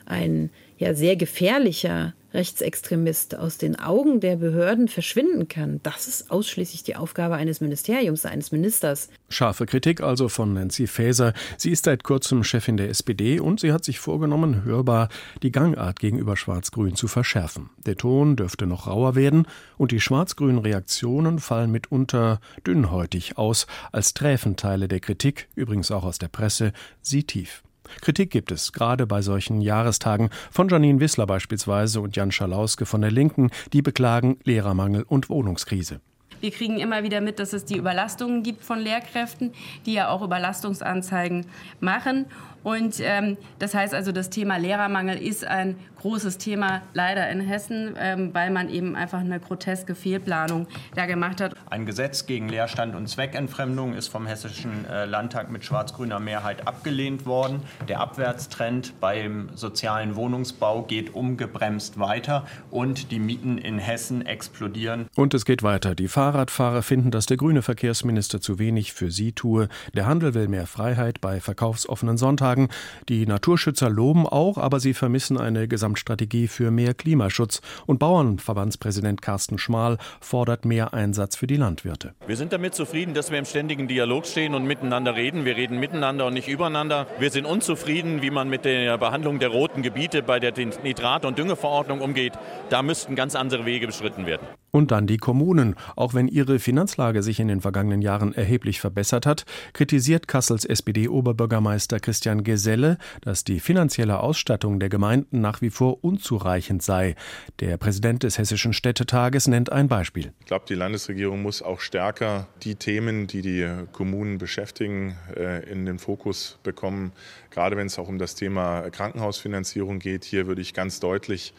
ein 0.06 0.50
ja 0.80 0.94
sehr 0.94 1.14
gefährlicher 1.14 2.14
Rechtsextremist 2.32 3.34
aus 3.34 3.58
den 3.58 3.78
Augen 3.78 4.20
der 4.20 4.36
Behörden 4.36 4.88
verschwinden 4.88 5.48
kann, 5.48 5.80
das 5.82 6.06
ist 6.06 6.30
ausschließlich 6.30 6.84
die 6.84 6.96
Aufgabe 6.96 7.34
eines 7.34 7.60
Ministeriums, 7.60 8.24
eines 8.24 8.52
Ministers. 8.52 9.08
Scharfe 9.28 9.66
Kritik 9.66 10.00
also 10.00 10.28
von 10.28 10.54
Nancy 10.54 10.86
Faeser. 10.86 11.34
Sie 11.56 11.70
ist 11.70 11.86
seit 11.86 12.04
kurzem 12.04 12.44
Chefin 12.44 12.76
der 12.76 12.88
SPD 12.88 13.40
und 13.40 13.60
sie 13.60 13.72
hat 13.72 13.84
sich 13.84 13.98
vorgenommen, 13.98 14.64
hörbar 14.64 15.08
die 15.42 15.52
Gangart 15.52 15.98
gegenüber 15.98 16.36
Schwarz-Grün 16.36 16.94
zu 16.94 17.08
verschärfen. 17.08 17.70
Der 17.84 17.96
Ton 17.96 18.36
dürfte 18.36 18.66
noch 18.66 18.86
rauer 18.86 19.16
werden 19.16 19.46
und 19.76 19.90
die 19.90 20.00
schwarz-grünen 20.00 20.58
Reaktionen 20.58 21.40
fallen 21.40 21.72
mitunter 21.72 22.40
dünnhäutig 22.64 23.38
aus, 23.38 23.66
als 23.90 24.14
träfen 24.14 24.56
Teile 24.56 24.86
der 24.86 25.00
Kritik, 25.00 25.48
übrigens 25.56 25.90
auch 25.90 26.04
aus 26.04 26.18
der 26.18 26.28
Presse, 26.28 26.72
sie 27.02 27.24
tief. 27.24 27.62
Kritik 28.00 28.30
gibt 28.30 28.52
es, 28.52 28.72
gerade 28.72 29.06
bei 29.06 29.22
solchen 29.22 29.60
Jahrestagen, 29.60 30.30
von 30.50 30.68
Janine 30.68 31.00
Wissler 31.00 31.26
beispielsweise 31.26 32.00
und 32.00 32.16
Jan 32.16 32.32
Schalauske 32.32 32.86
von 32.86 33.00
der 33.00 33.10
Linken, 33.10 33.50
die 33.72 33.82
beklagen 33.82 34.38
Lehrermangel 34.44 35.02
und 35.02 35.28
Wohnungskrise. 35.28 36.00
Wir 36.40 36.50
kriegen 36.50 36.78
immer 36.78 37.02
wieder 37.02 37.20
mit, 37.20 37.38
dass 37.38 37.52
es 37.52 37.64
die 37.64 37.76
Überlastungen 37.76 38.42
gibt 38.42 38.64
von 38.64 38.78
Lehrkräften, 38.78 39.52
die 39.86 39.94
ja 39.94 40.08
auch 40.08 40.22
Überlastungsanzeigen 40.22 41.46
machen. 41.80 42.26
Und 42.62 43.00
ähm, 43.00 43.36
das 43.58 43.74
heißt 43.74 43.94
also, 43.94 44.12
das 44.12 44.28
Thema 44.28 44.58
Lehrermangel 44.58 45.16
ist 45.16 45.46
ein 45.46 45.76
großes 46.00 46.38
Thema 46.38 46.82
leider 46.94 47.28
in 47.30 47.40
Hessen, 47.40 47.94
ähm, 47.98 48.30
weil 48.32 48.50
man 48.50 48.68
eben 48.68 48.96
einfach 48.96 49.20
eine 49.20 49.38
groteske 49.38 49.94
Fehlplanung 49.94 50.66
da 50.94 51.06
gemacht 51.06 51.40
hat. 51.40 51.54
Ein 51.68 51.86
Gesetz 51.86 52.26
gegen 52.26 52.48
Leerstand 52.48 52.94
und 52.94 53.06
Zweckentfremdung 53.06 53.94
ist 53.94 54.08
vom 54.08 54.26
Hessischen 54.26 54.86
äh, 54.90 55.04
Landtag 55.04 55.50
mit 55.50 55.64
schwarz-grüner 55.64 56.18
Mehrheit 56.18 56.66
abgelehnt 56.66 57.26
worden. 57.26 57.62
Der 57.88 58.00
Abwärtstrend 58.00 58.98
beim 59.00 59.50
sozialen 59.54 60.16
Wohnungsbau 60.16 60.82
geht 60.82 61.14
ungebremst 61.14 61.98
weiter 61.98 62.46
und 62.70 63.10
die 63.10 63.18
Mieten 63.18 63.58
in 63.58 63.78
Hessen 63.78 64.24
explodieren. 64.24 65.08
Und 65.16 65.34
es 65.34 65.44
geht 65.44 65.62
weiter. 65.62 65.94
Die 65.94 66.08
Fahrradfahrer 66.30 66.82
finden, 66.82 67.10
dass 67.10 67.26
der 67.26 67.36
grüne 67.36 67.60
Verkehrsminister 67.60 68.40
zu 68.40 68.60
wenig 68.60 68.92
für 68.92 69.10
sie 69.10 69.32
tue. 69.32 69.68
Der 69.94 70.06
Handel 70.06 70.32
will 70.32 70.46
mehr 70.46 70.68
Freiheit 70.68 71.20
bei 71.20 71.40
verkaufsoffenen 71.40 72.18
Sonntagen. 72.18 72.68
Die 73.08 73.26
Naturschützer 73.26 73.90
loben 73.90 74.28
auch, 74.28 74.56
aber 74.56 74.78
sie 74.78 74.94
vermissen 74.94 75.38
eine 75.38 75.66
Gesamtstrategie 75.66 76.46
für 76.46 76.70
mehr 76.70 76.94
Klimaschutz. 76.94 77.62
Und 77.86 77.98
Bauernverbandspräsident 77.98 79.22
Carsten 79.22 79.58
Schmal 79.58 79.98
fordert 80.20 80.64
mehr 80.64 80.94
Einsatz 80.94 81.34
für 81.34 81.48
die 81.48 81.56
Landwirte. 81.56 82.14
Wir 82.28 82.36
sind 82.36 82.52
damit 82.52 82.76
zufrieden, 82.76 83.12
dass 83.12 83.32
wir 83.32 83.38
im 83.38 83.44
ständigen 83.44 83.88
Dialog 83.88 84.24
stehen 84.24 84.54
und 84.54 84.64
miteinander 84.64 85.16
reden. 85.16 85.44
Wir 85.44 85.56
reden 85.56 85.80
miteinander 85.80 86.26
und 86.26 86.34
nicht 86.34 86.46
übereinander. 86.46 87.08
Wir 87.18 87.32
sind 87.32 87.44
unzufrieden, 87.44 88.22
wie 88.22 88.30
man 88.30 88.48
mit 88.48 88.64
der 88.64 88.98
Behandlung 88.98 89.40
der 89.40 89.48
roten 89.48 89.82
Gebiete 89.82 90.22
bei 90.22 90.38
der 90.38 90.52
Nitrat- 90.84 91.24
und 91.24 91.38
Düngeverordnung 91.38 92.00
umgeht. 92.00 92.34
Da 92.68 92.84
müssten 92.84 93.16
ganz 93.16 93.34
andere 93.34 93.64
Wege 93.66 93.88
beschritten 93.88 94.26
werden. 94.26 94.46
Und 94.70 94.90
dann 94.90 95.06
die 95.06 95.16
Kommunen. 95.16 95.74
Auch 95.96 96.14
wenn 96.14 96.28
ihre 96.28 96.58
Finanzlage 96.58 97.22
sich 97.22 97.40
in 97.40 97.48
den 97.48 97.60
vergangenen 97.60 98.02
Jahren 98.02 98.34
erheblich 98.34 98.80
verbessert 98.80 99.26
hat, 99.26 99.44
kritisiert 99.72 100.28
Kassels 100.28 100.64
SPD-Oberbürgermeister 100.64 102.00
Christian 102.00 102.44
Geselle, 102.44 102.98
dass 103.22 103.44
die 103.44 103.60
finanzielle 103.60 104.20
Ausstattung 104.20 104.80
der 104.80 104.88
Gemeinden 104.88 105.40
nach 105.40 105.60
wie 105.60 105.70
vor 105.70 106.04
unzureichend 106.04 106.82
sei. 106.82 107.16
Der 107.60 107.76
Präsident 107.76 108.22
des 108.22 108.38
Hessischen 108.38 108.72
Städtetages 108.72 109.48
nennt 109.48 109.72
ein 109.72 109.88
Beispiel. 109.88 110.32
Ich 110.40 110.46
glaube, 110.46 110.64
die 110.68 110.74
Landesregierung 110.74 111.42
muss 111.42 111.62
auch 111.62 111.80
stärker 111.80 112.46
die 112.62 112.76
Themen, 112.76 113.26
die 113.26 113.42
die 113.42 113.68
Kommunen 113.92 114.38
beschäftigen, 114.38 115.16
äh, 115.36 115.68
in 115.70 115.86
den 115.86 115.98
Fokus 115.98 116.58
bekommen. 116.62 117.12
Gerade 117.50 117.76
wenn 117.76 117.86
es 117.86 117.98
auch 117.98 118.08
um 118.08 118.18
das 118.18 118.34
Thema 118.34 118.90
Krankenhausfinanzierung 118.90 119.98
geht. 119.98 120.24
Hier 120.24 120.46
würde 120.46 120.60
ich 120.60 120.74
ganz 120.74 121.00
deutlich 121.00 121.54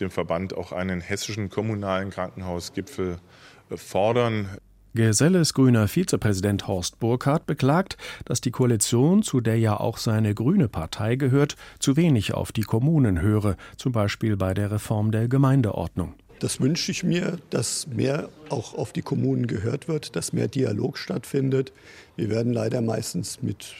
dem 0.00 0.10
Verband 0.10 0.56
auch 0.56 0.72
einen 0.72 1.00
hessischen 1.00 1.50
kommunalen 1.50 2.10
Krankenhausgipfel 2.10 3.18
äh, 3.70 3.76
fordern. 3.76 4.48
Geselles 4.96 5.54
grüner 5.54 5.88
Vizepräsident 5.88 6.68
Horst 6.68 7.00
Burkhardt 7.00 7.46
beklagt, 7.46 7.96
dass 8.26 8.40
die 8.40 8.52
Koalition, 8.52 9.24
zu 9.24 9.40
der 9.40 9.58
ja 9.58 9.78
auch 9.80 9.98
seine 9.98 10.34
grüne 10.34 10.68
Partei 10.68 11.16
gehört, 11.16 11.56
zu 11.80 11.96
wenig 11.96 12.32
auf 12.32 12.52
die 12.52 12.62
Kommunen 12.62 13.20
höre, 13.20 13.56
zum 13.76 13.90
Beispiel 13.90 14.36
bei 14.36 14.54
der 14.54 14.70
Reform 14.70 15.10
der 15.10 15.26
Gemeindeordnung. 15.26 16.14
Das 16.38 16.60
wünsche 16.60 16.92
ich 16.92 17.02
mir, 17.02 17.38
dass 17.50 17.88
mehr 17.88 18.28
auch 18.50 18.74
auf 18.74 18.92
die 18.92 19.02
Kommunen 19.02 19.48
gehört 19.48 19.88
wird, 19.88 20.14
dass 20.14 20.32
mehr 20.32 20.46
Dialog 20.46 20.96
stattfindet. 20.96 21.72
Wir 22.16 22.30
werden 22.30 22.52
leider 22.52 22.80
meistens 22.80 23.42
mit 23.42 23.74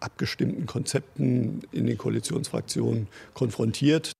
abgestimmten 0.00 0.66
Konzepten 0.66 1.62
in 1.72 1.86
den 1.86 1.98
Koalitionsfraktionen 1.98 3.08
konfrontiert. 3.34 4.12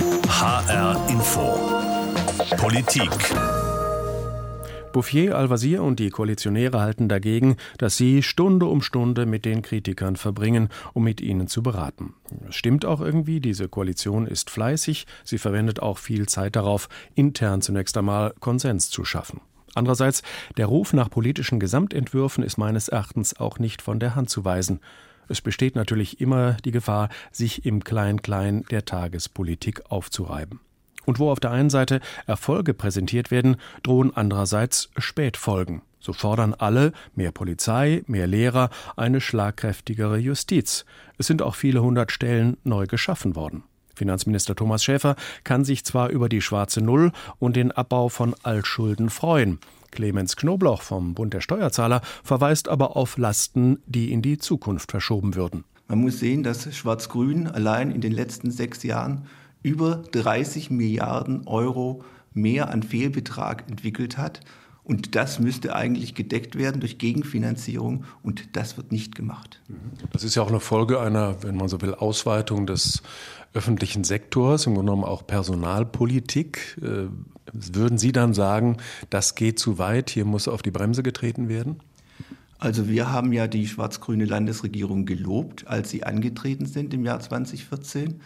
HR 0.00 1.08
Info. 1.08 1.56
Politik. 2.56 3.10
Bouffier, 4.92 5.36
Al-Wazir 5.38 5.84
und 5.84 6.00
die 6.00 6.10
Koalitionäre 6.10 6.80
halten 6.80 7.08
dagegen, 7.08 7.56
dass 7.78 7.96
sie 7.96 8.24
Stunde 8.24 8.66
um 8.66 8.82
Stunde 8.82 9.24
mit 9.24 9.44
den 9.44 9.62
Kritikern 9.62 10.16
verbringen, 10.16 10.68
um 10.94 11.04
mit 11.04 11.20
ihnen 11.20 11.46
zu 11.46 11.62
beraten. 11.62 12.14
Das 12.44 12.56
stimmt 12.56 12.84
auch 12.84 13.00
irgendwie, 13.00 13.38
diese 13.38 13.68
Koalition 13.68 14.26
ist 14.26 14.50
fleißig, 14.50 15.06
sie 15.22 15.38
verwendet 15.38 15.80
auch 15.80 15.98
viel 15.98 16.28
Zeit 16.28 16.56
darauf, 16.56 16.88
intern 17.14 17.62
zunächst 17.62 17.96
einmal 17.96 18.34
Konsens 18.40 18.90
zu 18.90 19.04
schaffen. 19.04 19.42
Andererseits, 19.76 20.22
der 20.56 20.66
Ruf 20.66 20.92
nach 20.92 21.08
politischen 21.08 21.60
Gesamtentwürfen 21.60 22.42
ist 22.42 22.58
meines 22.58 22.88
Erachtens 22.88 23.38
auch 23.38 23.60
nicht 23.60 23.80
von 23.80 24.00
der 24.00 24.16
Hand 24.16 24.28
zu 24.28 24.44
weisen. 24.44 24.80
Es 25.28 25.40
besteht 25.40 25.76
natürlich 25.76 26.20
immer 26.20 26.54
die 26.64 26.70
Gefahr, 26.70 27.08
sich 27.32 27.64
im 27.64 27.84
Klein-Klein 27.84 28.64
der 28.70 28.84
Tagespolitik 28.84 29.90
aufzureiben. 29.90 30.60
Und 31.06 31.18
wo 31.18 31.30
auf 31.30 31.40
der 31.40 31.50
einen 31.50 31.70
Seite 31.70 32.00
Erfolge 32.26 32.74
präsentiert 32.74 33.30
werden, 33.30 33.56
drohen 33.82 34.14
andererseits 34.16 34.90
Spätfolgen. 34.96 35.82
So 36.00 36.12
fordern 36.12 36.54
alle 36.54 36.92
mehr 37.14 37.32
Polizei, 37.32 38.02
mehr 38.06 38.26
Lehrer, 38.26 38.70
eine 38.96 39.20
schlagkräftigere 39.20 40.18
Justiz. 40.18 40.84
Es 41.16 41.26
sind 41.26 41.40
auch 41.40 41.54
viele 41.54 41.82
hundert 41.82 42.12
Stellen 42.12 42.58
neu 42.62 42.86
geschaffen 42.86 43.36
worden. 43.36 43.64
Finanzminister 43.94 44.54
Thomas 44.54 44.84
Schäfer 44.84 45.16
kann 45.44 45.64
sich 45.64 45.84
zwar 45.84 46.10
über 46.10 46.28
die 46.28 46.42
schwarze 46.42 46.80
Null 46.80 47.12
und 47.38 47.56
den 47.56 47.72
Abbau 47.72 48.08
von 48.08 48.34
Altschulden 48.42 49.08
freuen. 49.08 49.60
Clemens 49.94 50.36
Knobloch 50.36 50.82
vom 50.82 51.14
Bund 51.14 51.32
der 51.32 51.40
Steuerzahler 51.40 52.02
verweist 52.22 52.68
aber 52.68 52.96
auf 52.96 53.16
Lasten, 53.16 53.78
die 53.86 54.12
in 54.12 54.20
die 54.20 54.38
Zukunft 54.38 54.90
verschoben 54.90 55.34
würden. 55.34 55.64
Man 55.88 56.00
muss 56.00 56.18
sehen, 56.18 56.42
dass 56.42 56.74
Schwarz-Grün 56.74 57.46
allein 57.46 57.90
in 57.90 58.00
den 58.00 58.12
letzten 58.12 58.50
sechs 58.50 58.82
Jahren 58.82 59.26
über 59.62 60.02
30 60.12 60.70
Milliarden 60.70 61.46
Euro 61.46 62.04
mehr 62.32 62.70
an 62.70 62.82
Fehlbetrag 62.82 63.64
entwickelt 63.68 64.18
hat. 64.18 64.40
Und 64.82 65.14
das 65.14 65.40
müsste 65.40 65.74
eigentlich 65.74 66.14
gedeckt 66.14 66.56
werden 66.56 66.80
durch 66.80 66.98
Gegenfinanzierung 66.98 68.04
und 68.22 68.54
das 68.54 68.76
wird 68.76 68.92
nicht 68.92 69.14
gemacht. 69.14 69.62
Das 70.12 70.24
ist 70.24 70.34
ja 70.34 70.42
auch 70.42 70.48
eine 70.48 70.60
Folge 70.60 71.00
einer, 71.00 71.42
wenn 71.42 71.56
man 71.56 71.68
so 71.68 71.80
will, 71.80 71.94
Ausweitung 71.94 72.66
des 72.66 73.02
öffentlichen 73.54 74.04
Sektors, 74.04 74.66
im 74.66 74.74
Grunde 74.74 74.90
genommen 74.90 75.04
auch 75.04 75.26
Personalpolitik. 75.26 76.78
Äh, 76.82 77.08
würden 77.52 77.98
Sie 77.98 78.12
dann 78.12 78.34
sagen, 78.34 78.78
das 79.10 79.34
geht 79.36 79.58
zu 79.58 79.78
weit, 79.78 80.10
hier 80.10 80.24
muss 80.24 80.48
auf 80.48 80.62
die 80.62 80.72
Bremse 80.72 81.02
getreten 81.02 81.48
werden? 81.48 81.80
Also 82.58 82.88
wir 82.88 83.12
haben 83.12 83.32
ja 83.32 83.46
die 83.46 83.66
schwarz-grüne 83.66 84.24
Landesregierung 84.24 85.04
gelobt, 85.04 85.66
als 85.66 85.90
sie 85.90 86.04
angetreten 86.04 86.66
sind 86.66 86.94
im 86.94 87.04
Jahr 87.04 87.20
2014. 87.20 88.20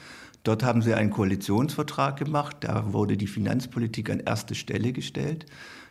Dort 0.45 0.63
haben 0.63 0.81
sie 0.81 0.95
einen 0.95 1.11
Koalitionsvertrag 1.11 2.17
gemacht, 2.17 2.59
da 2.61 2.93
wurde 2.93 3.17
die 3.17 3.27
Finanzpolitik 3.27 4.11
an 4.11 4.21
erste 4.21 4.55
Stelle 4.55 4.93
gestellt. 4.93 5.47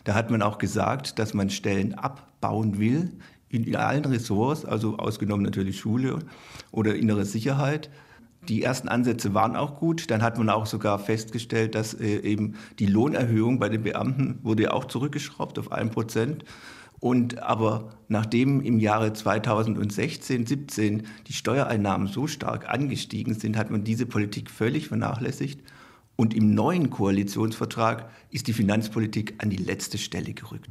Da 0.06 0.14
hat 0.14 0.32
man 0.32 0.42
auch 0.42 0.58
gesagt, 0.58 1.20
dass 1.20 1.34
man 1.34 1.50
Stellen 1.50 1.94
abbauen 1.94 2.80
will 2.80 3.12
in 3.50 3.76
allen 3.76 4.06
Ressorts, 4.06 4.66
also 4.66 4.98
ausgenommen 4.98 5.44
natürlich 5.44 5.80
Schule 5.80 6.20
oder 6.72 6.96
innere 6.96 7.26
Sicherheit. 7.26 7.90
Die 8.48 8.64
ersten 8.64 8.88
Ansätze 8.88 9.34
waren 9.34 9.56
auch 9.56 9.76
gut. 9.76 10.10
Dann 10.10 10.22
hat 10.22 10.38
man 10.38 10.50
auch 10.50 10.66
sogar 10.66 11.00
festgestellt, 11.00 11.76
dass 11.76 11.94
äh, 11.94 12.20
eben 12.20 12.56
die 12.80 12.86
Lohnerhöhung 12.86 13.60
bei 13.60 13.70
den 13.70 13.84
Beamten 13.84 14.40
wurde 14.44 14.64
ja 14.64 14.72
auch 14.72 14.86
zurückgeschraubt 14.86 15.60
auf 15.60 15.72
ein 15.72 15.92
Prozent. 15.92 16.46
Und 17.00 17.40
aber 17.44 17.90
nachdem 18.08 18.62
im 18.62 18.80
Jahre 18.80 19.14
2016, 19.14 20.48
17 20.48 21.04
die 21.28 21.34
Steuereinnahmen 21.34 22.08
so 22.08 22.26
stark 22.26 22.70
angestiegen 22.70 23.36
sind, 23.36 23.58
hat 23.58 23.70
man 23.70 23.84
diese 23.84 24.06
Politik 24.06 24.50
völlig 24.50 24.88
vernachlässigt. 24.88 25.62
Und 26.16 26.34
im 26.34 26.56
neuen 26.56 26.90
Koalitionsvertrag 26.90 28.10
ist 28.32 28.48
die 28.48 28.54
Finanzpolitik 28.54 29.36
an 29.38 29.52
die 29.52 29.58
letzte 29.58 30.00
Stelle 30.00 30.34
gerückt. 30.34 30.68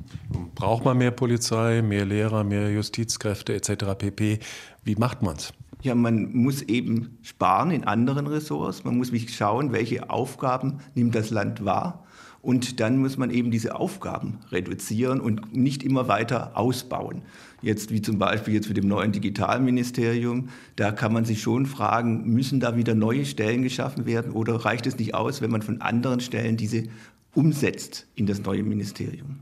Braucht 0.57 0.85
man 0.85 0.99
mehr 0.99 1.13
Polizei, 1.13 1.83
mehr 1.83 2.05
Lehrer, 2.05 2.43
mehr 2.43 2.73
Justizkräfte 2.73 3.55
etc. 3.55 3.95
pp. 3.97 4.41
Wie 4.83 4.97
macht 4.97 5.23
man 5.23 5.37
es? 5.37 5.53
Ja, 5.83 5.95
man 5.95 6.33
muss 6.33 6.63
eben 6.63 7.19
sparen 7.23 7.71
in 7.71 7.85
anderen 7.85 8.27
Ressorts. 8.27 8.85
Man 8.85 8.97
muss 8.97 9.13
schauen, 9.29 9.73
welche 9.73 10.11
Aufgaben 10.11 10.79
nimmt 10.95 11.15
das 11.15 11.31
Land 11.31 11.65
wahr. 11.65 12.07
Und 12.47 12.79
dann 12.79 12.99
muss 12.99 13.17
man 13.17 13.31
eben 13.31 13.51
diese 13.51 13.75
Aufgaben 13.75 14.39
reduzieren 14.53 15.21
und 15.21 15.57
nicht 15.57 15.83
immer 15.83 16.07
weiter 16.07 16.57
ausbauen. 16.57 17.23
Jetzt 17.61 17.91
wie 17.91 18.03
zum 18.03 18.19
Beispiel 18.19 18.55
jetzt 18.55 18.69
mit 18.69 18.77
dem 18.77 18.87
neuen 18.87 19.11
Digitalministerium, 19.11 20.49
da 20.77 20.93
kann 20.93 21.13
man 21.13 21.25
sich 21.25 21.43
schon 21.43 21.67
fragen, 21.67 22.33
müssen 22.33 22.61
da 22.61 22.77
wieder 22.77 22.95
neue 22.95 23.25
Stellen 23.25 23.63
geschaffen 23.63 24.07
werden 24.07 24.31
oder 24.31 24.65
reicht 24.65 24.87
es 24.87 24.97
nicht 24.97 25.15
aus, 25.15 25.43
wenn 25.43 25.51
man 25.51 25.63
von 25.63 25.81
anderen 25.81 26.21
Stellen 26.21 26.57
diese 26.57 26.85
umsetzt 27.35 28.07
in 28.15 28.27
das 28.27 28.41
neue 28.41 28.63
Ministerium? 28.63 29.41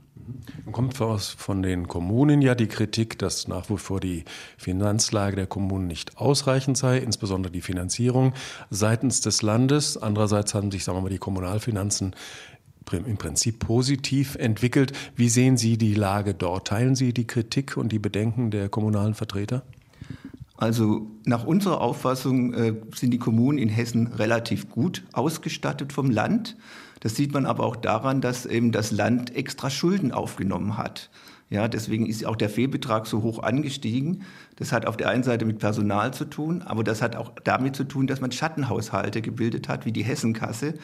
Kommt 0.73 0.97
von 0.97 1.63
den 1.63 1.89
Kommunen 1.89 2.43
ja 2.43 2.55
die 2.55 2.67
Kritik, 2.67 3.19
dass 3.19 3.49
nach 3.49 3.69
wie 3.71 3.77
vor 3.77 4.01
die 4.01 4.25
Finanzlage 4.57 5.37
der 5.37 5.47
Kommunen 5.47 5.87
nicht 5.87 6.17
ausreichend 6.17 6.77
sei, 6.77 6.99
insbesondere 6.99 7.53
die 7.53 7.61
Finanzierung 7.61 8.33
seitens 8.71 9.21
des 9.21 9.43
Landes. 9.43 9.97
Andererseits 9.97 10.55
haben 10.55 10.71
sich, 10.71 10.85
sagen 10.85 10.99
wir 10.99 11.03
mal, 11.03 11.09
die 11.11 11.19
Kommunalfinanzen 11.19 12.15
im 12.93 13.17
Prinzip 13.17 13.61
positiv 13.61 14.37
entwickelt. 14.37 14.93
Wie 15.17 15.29
sehen 15.29 15.57
Sie 15.57 15.79
die 15.79 15.95
Lage 15.95 16.35
dort? 16.35 16.69
Teilen 16.69 16.95
Sie 16.95 17.13
die 17.13 17.27
Kritik 17.27 17.77
und 17.77 17.93
die 17.93 17.99
Bedenken 17.99 18.51
der 18.51 18.69
kommunalen 18.69 19.15
Vertreter? 19.15 19.63
Also 20.57 21.11
nach 21.25 21.45
unserer 21.45 21.81
Auffassung 21.81 22.55
äh, 22.55 22.75
sind 22.95 23.11
die 23.11 23.19
Kommunen 23.19 23.59
in 23.59 23.69
Hessen 23.69 24.07
relativ 24.09 24.71
gut 24.71 25.05
ausgestattet 25.13 25.93
vom 25.93 26.11
Land. 26.11 26.57
Das 27.05 27.15
sieht 27.17 27.35
man 27.35 27.45
aber 27.45 27.65
auch 27.65 27.77
daran, 27.77 28.23
dass 28.23 28.47
eben 28.47 28.73
das 28.73 28.91
Land 28.91 29.37
extra 29.37 29.69
Schulden 29.69 30.11
aufgenommen 30.11 30.79
hat. 30.79 31.11
Ja, 31.51 31.69
deswegen 31.69 32.07
ist 32.07 32.25
auch 32.25 32.35
der 32.35 32.49
Fehlbetrag 32.49 33.07
so 33.07 33.23
hoch 33.23 33.43
angestiegen. 33.43 34.23
Das 34.57 34.73
hat 34.73 34.87
auf 34.87 34.97
der 34.97 35.11
einen 35.11 35.23
Seite 35.23 35.45
mit 35.45 35.59
Personal 35.59 36.15
zu 36.15 36.25
tun, 36.25 36.63
aber 36.63 36.83
das 36.83 37.03
hat 37.03 37.15
auch 37.15 37.33
damit 37.45 37.77
zu 37.77 37.85
tun, 37.85 38.07
dass 38.07 38.23
man 38.23 38.33
Schattenhaushalte 38.33 39.21
gebildet 39.21 39.69
hat, 39.69 39.85
wie 39.85 39.93
die 39.93 40.03
Hessenkasse 40.03 40.75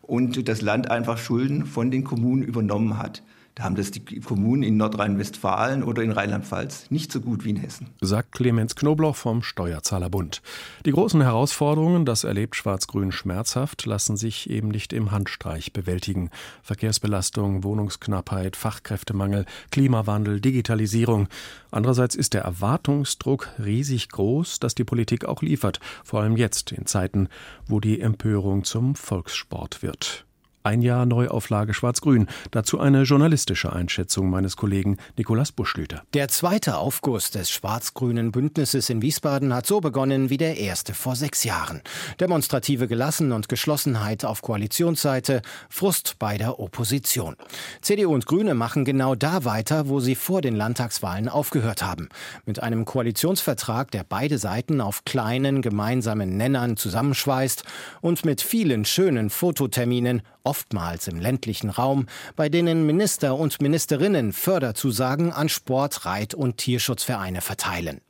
und 0.00 0.48
das 0.48 0.62
Land 0.62 0.92
einfach 0.92 1.18
Schulden 1.18 1.66
von 1.66 1.90
den 1.90 2.04
Kommunen 2.04 2.44
übernommen 2.44 2.98
hat. 2.98 3.24
Da 3.54 3.62
haben 3.62 3.76
das 3.76 3.92
die 3.92 4.00
Kommunen 4.20 4.64
in 4.64 4.76
Nordrhein-Westfalen 4.76 5.84
oder 5.84 6.02
in 6.02 6.10
Rheinland-Pfalz 6.10 6.90
nicht 6.90 7.12
so 7.12 7.20
gut 7.20 7.44
wie 7.44 7.50
in 7.50 7.56
Hessen. 7.56 7.86
Sagt 8.00 8.32
Clemens 8.32 8.74
Knobloch 8.74 9.14
vom 9.14 9.44
Steuerzahlerbund. 9.44 10.42
Die 10.84 10.90
großen 10.90 11.20
Herausforderungen, 11.20 12.04
das 12.04 12.24
erlebt 12.24 12.56
Schwarz-Grün 12.56 13.12
schmerzhaft, 13.12 13.86
lassen 13.86 14.16
sich 14.16 14.50
eben 14.50 14.68
nicht 14.68 14.92
im 14.92 15.12
Handstreich 15.12 15.72
bewältigen. 15.72 16.30
Verkehrsbelastung, 16.64 17.62
Wohnungsknappheit, 17.62 18.56
Fachkräftemangel, 18.56 19.46
Klimawandel, 19.70 20.40
Digitalisierung. 20.40 21.28
Andererseits 21.70 22.16
ist 22.16 22.34
der 22.34 22.42
Erwartungsdruck 22.42 23.50
riesig 23.64 24.08
groß, 24.08 24.58
dass 24.58 24.74
die 24.74 24.84
Politik 24.84 25.26
auch 25.26 25.42
liefert, 25.42 25.78
vor 26.02 26.22
allem 26.22 26.36
jetzt 26.36 26.72
in 26.72 26.86
Zeiten, 26.86 27.28
wo 27.68 27.78
die 27.78 28.00
Empörung 28.00 28.64
zum 28.64 28.96
Volkssport 28.96 29.84
wird. 29.84 30.24
Ein 30.66 30.80
Jahr 30.80 31.04
Neuauflage 31.04 31.74
Schwarz-Grün. 31.74 32.26
Dazu 32.50 32.80
eine 32.80 33.02
journalistische 33.02 33.70
Einschätzung 33.70 34.30
meines 34.30 34.56
Kollegen 34.56 34.96
Nikolaus 35.18 35.52
Buschlüter. 35.52 36.04
Der 36.14 36.28
zweite 36.28 36.78
Aufguss 36.78 37.30
des 37.30 37.50
schwarz-grünen 37.50 38.32
Bündnisses 38.32 38.88
in 38.88 39.02
Wiesbaden 39.02 39.52
hat 39.52 39.66
so 39.66 39.82
begonnen 39.82 40.30
wie 40.30 40.38
der 40.38 40.56
erste 40.56 40.94
vor 40.94 41.16
sechs 41.16 41.44
Jahren. 41.44 41.82
Demonstrative 42.18 42.88
Gelassen 42.88 43.32
und 43.32 43.50
Geschlossenheit 43.50 44.24
auf 44.24 44.40
Koalitionsseite, 44.40 45.42
Frust 45.68 46.18
bei 46.18 46.38
der 46.38 46.58
Opposition. 46.58 47.36
CDU 47.82 48.14
und 48.14 48.24
Grüne 48.24 48.54
machen 48.54 48.86
genau 48.86 49.14
da 49.14 49.44
weiter, 49.44 49.90
wo 49.90 50.00
sie 50.00 50.14
vor 50.14 50.40
den 50.40 50.56
Landtagswahlen 50.56 51.28
aufgehört 51.28 51.82
haben. 51.82 52.08
Mit 52.46 52.62
einem 52.62 52.86
Koalitionsvertrag, 52.86 53.90
der 53.90 54.06
beide 54.08 54.38
Seiten 54.38 54.80
auf 54.80 55.04
kleinen 55.04 55.60
gemeinsamen 55.60 56.38
Nennern 56.38 56.78
zusammenschweißt 56.78 57.64
und 58.00 58.24
mit 58.24 58.40
vielen 58.40 58.86
schönen 58.86 59.28
Fototerminen 59.28 60.22
oftmals 60.54 61.08
im 61.08 61.18
ländlichen 61.18 61.68
Raum, 61.68 62.06
bei 62.36 62.48
denen 62.48 62.86
Minister 62.86 63.34
und 63.34 63.60
Ministerinnen 63.60 64.32
Förderzusagen 64.32 65.32
an 65.32 65.48
Sport, 65.48 66.06
Reit- 66.06 66.32
und 66.32 66.58
Tierschutzvereine 66.58 67.40
verteilen. 67.40 68.00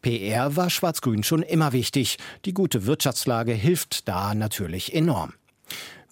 PR 0.00 0.56
war 0.56 0.70
Schwarz-Grün 0.70 1.24
schon 1.24 1.42
immer 1.42 1.74
wichtig. 1.74 2.16
Die 2.46 2.54
gute 2.54 2.86
Wirtschaftslage 2.86 3.52
hilft 3.52 4.08
da 4.08 4.34
natürlich 4.34 4.94
enorm. 4.94 5.34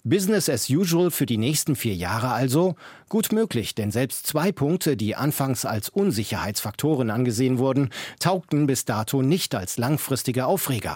Business 0.03 0.47
as 0.47 0.69
usual 0.69 1.09
für 1.09 1.25
die 1.25 1.39
nächsten 1.39 1.75
vier 1.75 1.95
Jahre 1.95 2.29
also? 2.29 2.75
Gut 3.09 3.31
möglich, 3.31 3.73
denn 3.73 3.89
selbst 3.89 4.27
zwei 4.27 4.51
Punkte, 4.51 4.95
die 4.95 5.15
anfangs 5.15 5.65
als 5.65 5.89
Unsicherheitsfaktoren 5.89 7.09
angesehen 7.09 7.57
wurden, 7.57 7.89
taugten 8.19 8.67
bis 8.67 8.85
dato 8.85 9.23
nicht 9.23 9.55
als 9.55 9.79
langfristige 9.79 10.45
Aufreger. 10.45 10.95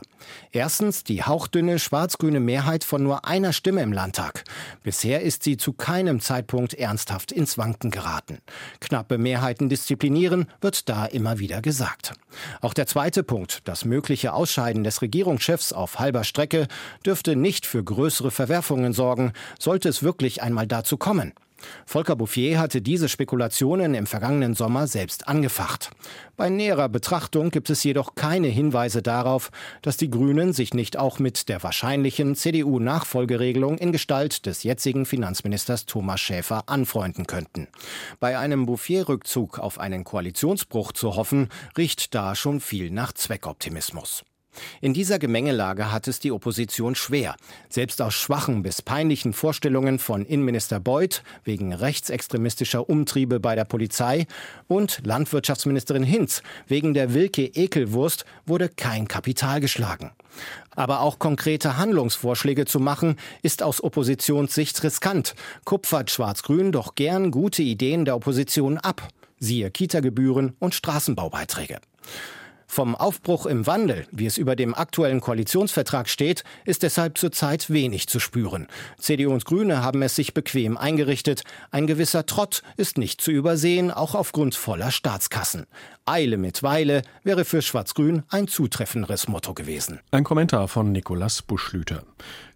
Erstens 0.52 1.04
die 1.04 1.24
hauchdünne 1.24 1.80
schwarz-grüne 1.80 2.40
Mehrheit 2.40 2.84
von 2.84 3.02
nur 3.02 3.26
einer 3.26 3.52
Stimme 3.52 3.82
im 3.82 3.92
Landtag. 3.92 4.44
Bisher 4.84 5.24
ist 5.24 5.42
sie 5.42 5.58
zu 5.58 5.74
keinem 5.74 6.20
Zeitpunkt 6.20 6.76
ernsthaft 6.76 7.32
ins 7.32 7.58
Wanken 7.58 7.90
geraten. 7.90 8.38
Knappe 8.80 9.18
Mehrheiten 9.18 9.68
disziplinieren, 9.68 10.46
wird 10.62 10.88
da 10.90 11.08
immer 11.08 11.40
wieder 11.40 11.64
gesagt. 11.64 12.14
Auch 12.62 12.76
der 12.76 12.86
zweite 12.86 13.24
Punkt, 13.24 13.68
das 13.68 13.86
mögliche 13.86 14.34
Ausscheiden 14.34 14.84
des 14.84 15.02
Regierungschefs 15.02 15.74
auf 15.74 15.98
halber 15.98 16.24
Strecke, 16.24 16.68
dürfte 17.04 17.36
nicht 17.36 17.66
für 17.66 17.84
größere 17.84 18.30
Verwerfungen 18.30 18.94
sorgen, 18.94 19.34
sollte 19.58 19.90
es 19.90 20.04
wirklich 20.04 20.44
einmal 20.44 20.68
dazu 20.68 20.98
kommen. 20.98 21.34
Volker 21.86 22.16
Bouffier 22.16 22.60
hatte 22.60 22.82
diese 22.82 23.10
Spekulationen 23.10 23.94
im 23.94 24.08
vergangenen 24.08 24.54
Sommer 24.54 24.88
selbst 24.88 25.28
angefacht. 25.28 25.92
Bei 26.36 26.50
näherer 26.50 26.90
Betrachtung 26.90 27.52
gibt 27.52 27.70
es 27.70 27.84
jedoch 27.84 28.16
keine 28.16 28.48
Hinweise 28.48 29.02
darauf, 29.02 29.52
dass 29.82 29.98
die 29.98 30.10
Grünen 30.10 30.54
sich 30.54 30.74
nicht 30.74 30.98
auch 30.98 31.20
mit 31.20 31.50
der 31.50 31.62
wahrscheinlichen 31.64 32.36
CDU-Nachfolgeregelung 32.36 33.78
in 33.78 33.92
Gestalt 33.92 34.46
des 34.46 34.64
jetzigen 34.64 35.06
Finanzministers 35.06 35.86
Thomas 35.86 36.20
Schäfer 36.20 36.64
anfreunden 36.68 37.28
könnten. 37.28 37.68
Bei 38.20 38.38
einem 38.38 38.66
Bouffier-Rückzug 38.66 39.60
auf 39.60 39.80
einen 39.80 40.04
Koalitionsbruch 40.04 40.92
zu 40.92 41.16
hoffen, 41.16 41.50
riecht 41.78 42.16
da 42.16 42.36
schon 42.36 42.60
viel 42.60 42.90
nach 42.92 43.14
Zweckoptimismus. 43.14 44.24
In 44.82 44.94
dieser 44.94 45.20
Gemengelage 45.20 45.92
hat 45.92 46.08
es 46.08 46.20
die 46.20 46.32
Opposition 46.32 46.96
schwer. 46.96 47.36
Selbst 47.70 48.02
aus 48.02 48.14
schwachen 48.14 48.64
bis 48.64 48.82
peinlichen 48.82 49.34
Vorstellungen 49.34 50.00
von 50.00 50.26
Innenminister 50.26 50.80
Beuth 50.80 51.24
wegen 51.44 51.74
rechtsextremistischer 51.74 52.90
Umtriebe 52.90 53.40
bei 53.40 53.56
der 53.56 53.66
Polizei 53.66 54.28
und 54.68 55.02
Landwirtschaftsministerin 55.04 56.04
Hinz 56.04 56.44
wegen 56.68 56.94
der 56.94 57.14
Wilke 57.14 57.46
Ekelwurst 57.46 58.26
wurde 58.46 58.70
kein 58.70 59.08
Kapital 59.08 59.60
geschlagen. 59.60 60.12
Aber 60.76 61.02
auch 61.02 61.20
konkrete 61.20 61.78
Handlungsvorschläge 61.78 62.66
zu 62.66 62.80
machen, 62.80 63.18
ist 63.42 63.62
aus 63.62 63.84
Oppositionssicht 63.84 64.82
riskant, 64.84 65.36
kupfert 65.66 66.10
Schwarz-Grün 66.10 66.72
doch 66.72 66.96
gern 66.96 67.32
gute 67.32 67.62
Ideen 67.62 68.06
der 68.06 68.16
Opposition 68.16 68.78
ab. 68.78 69.08
Siehe 69.40 69.70
Kita-Gebühren 69.72 70.56
und 70.60 70.74
Straßenbaubeiträge. 70.74 71.80
Vom 72.74 72.96
Aufbruch 72.96 73.46
im 73.46 73.68
Wandel, 73.68 74.08
wie 74.10 74.26
es 74.26 74.40
über 74.40 74.56
dem 74.56 74.74
aktuellen 74.74 75.22
Koalitionsvertrag 75.22 76.10
steht, 76.10 76.44
ist 76.66 76.82
deshalb 76.82 77.20
zurzeit 77.20 77.70
wenig 77.70 78.08
zu 78.08 78.20
spüren. 78.20 78.66
CDU 78.98 79.32
und 79.32 79.46
Grüne 79.46 79.84
haben 79.84 80.02
es 80.02 80.16
sich 80.16 80.34
bequem 80.34 80.76
eingerichtet. 80.76 81.44
Ein 81.70 81.86
gewisser 81.86 82.26
Trott 82.26 82.64
ist 82.76 82.98
nicht 82.98 83.22
zu 83.22 83.30
übersehen, 83.30 83.92
auch 83.92 84.16
aufgrund 84.16 84.56
voller 84.56 84.90
Staatskassen. 84.90 85.68
Eile 86.06 86.38
mit 86.38 86.64
Weile 86.64 87.04
wäre 87.24 87.46
für 87.46 87.62
Schwarz-Grün 87.62 88.24
ein 88.30 88.48
zutreffenderes 88.48 89.28
Motto 89.28 89.54
gewesen. 89.54 90.00
Ein 90.10 90.24
Kommentar 90.24 90.68
von 90.68 90.92
Nikolaus 90.92 91.44
Buschlüter. 91.44 92.04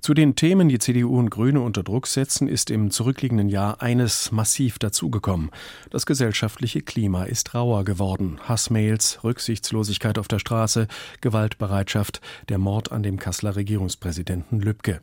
Zu 0.02 0.14
den 0.14 0.36
Themen, 0.36 0.70
die 0.70 0.80
CDU 0.80 1.18
und 1.18 1.30
Grüne 1.30 1.60
unter 1.62 1.84
Druck 1.84 2.08
setzen, 2.08 2.48
ist 2.48 2.70
im 2.70 2.92
zurückliegenden 2.92 3.50
Jahr 3.50 3.82
eines 3.82 4.32
massiv 4.32 4.80
dazugekommen. 4.80 5.52
Das 5.90 6.06
gesellschaftliche 6.06 6.82
Klima 6.82 7.24
ist 7.24 7.54
rauer 7.54 7.84
geworden. 7.84 8.40
Hassmails, 8.48 9.24
Rücksichtslosigkeit 9.24 10.07
auf 10.16 10.28
der 10.30 10.40
Straße, 10.40 10.88
Gewaltbereitschaft, 11.20 12.22
der 12.48 12.58
Mord 12.58 12.92
an 12.92 13.04
dem 13.04 13.20
Kasseler 13.20 13.58
Regierungspräsidenten 13.58 14.62
Lübcke. 14.62 15.02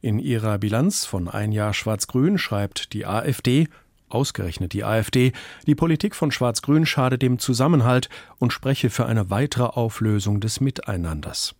In 0.00 0.18
ihrer 0.20 0.58
Bilanz 0.58 1.04
von 1.04 1.28
ein 1.28 1.50
Jahr 1.50 1.74
Schwarz-Grün 1.74 2.38
schreibt 2.38 2.92
die 2.92 3.06
AfD, 3.06 3.68
Ausgerechnet 4.08 4.72
die 4.74 4.84
AfD, 4.84 5.32
die 5.66 5.74
Politik 5.74 6.14
von 6.14 6.30
Schwarz-Grün 6.30 6.86
schade 6.86 7.18
dem 7.18 7.40
Zusammenhalt 7.40 8.08
und 8.38 8.52
spreche 8.52 8.88
für 8.88 9.06
eine 9.06 9.28
weitere 9.28 9.64
Auflösung 9.64 10.40
des 10.40 10.60
Miteinanders. 10.60 11.56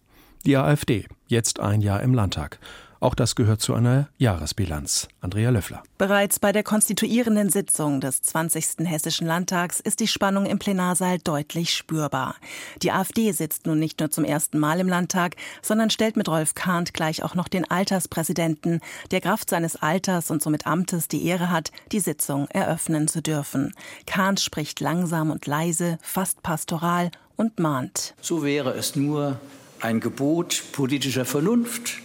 Die 0.46 0.56
AfD, 0.56 1.06
jetzt 1.26 1.58
ein 1.58 1.80
Jahr 1.80 2.02
im 2.02 2.14
Landtag. 2.14 2.60
Auch 3.04 3.14
das 3.14 3.34
gehört 3.34 3.60
zu 3.60 3.74
einer 3.74 4.08
Jahresbilanz. 4.16 5.08
Andrea 5.20 5.50
Löffler. 5.50 5.82
Bereits 5.98 6.38
bei 6.38 6.52
der 6.52 6.62
konstituierenden 6.62 7.50
Sitzung 7.50 8.00
des 8.00 8.22
20. 8.22 8.86
Hessischen 8.86 9.26
Landtags 9.26 9.78
ist 9.78 10.00
die 10.00 10.08
Spannung 10.08 10.46
im 10.46 10.58
Plenarsaal 10.58 11.18
deutlich 11.18 11.74
spürbar. 11.74 12.36
Die 12.80 12.92
AfD 12.92 13.30
sitzt 13.32 13.66
nun 13.66 13.78
nicht 13.78 14.00
nur 14.00 14.10
zum 14.10 14.24
ersten 14.24 14.58
Mal 14.58 14.80
im 14.80 14.88
Landtag, 14.88 15.36
sondern 15.60 15.90
stellt 15.90 16.16
mit 16.16 16.30
Rolf 16.30 16.54
Kahnt 16.54 16.94
gleich 16.94 17.22
auch 17.22 17.34
noch 17.34 17.48
den 17.48 17.70
Alterspräsidenten, 17.70 18.80
der 19.10 19.20
Kraft 19.20 19.50
seines 19.50 19.76
Alters 19.76 20.30
und 20.30 20.42
somit 20.42 20.66
Amtes 20.66 21.06
die 21.06 21.26
Ehre 21.26 21.50
hat, 21.50 21.72
die 21.92 22.00
Sitzung 22.00 22.46
eröffnen 22.48 23.06
zu 23.06 23.20
dürfen. 23.20 23.74
Kahnt 24.06 24.40
spricht 24.40 24.80
langsam 24.80 25.30
und 25.30 25.46
leise, 25.46 25.98
fast 26.00 26.42
pastoral 26.42 27.10
und 27.36 27.58
mahnt. 27.58 28.14
So 28.22 28.42
wäre 28.42 28.72
es 28.72 28.96
nur 28.96 29.38
ein 29.82 30.00
Gebot 30.00 30.62
politischer 30.72 31.26
Vernunft, 31.26 31.98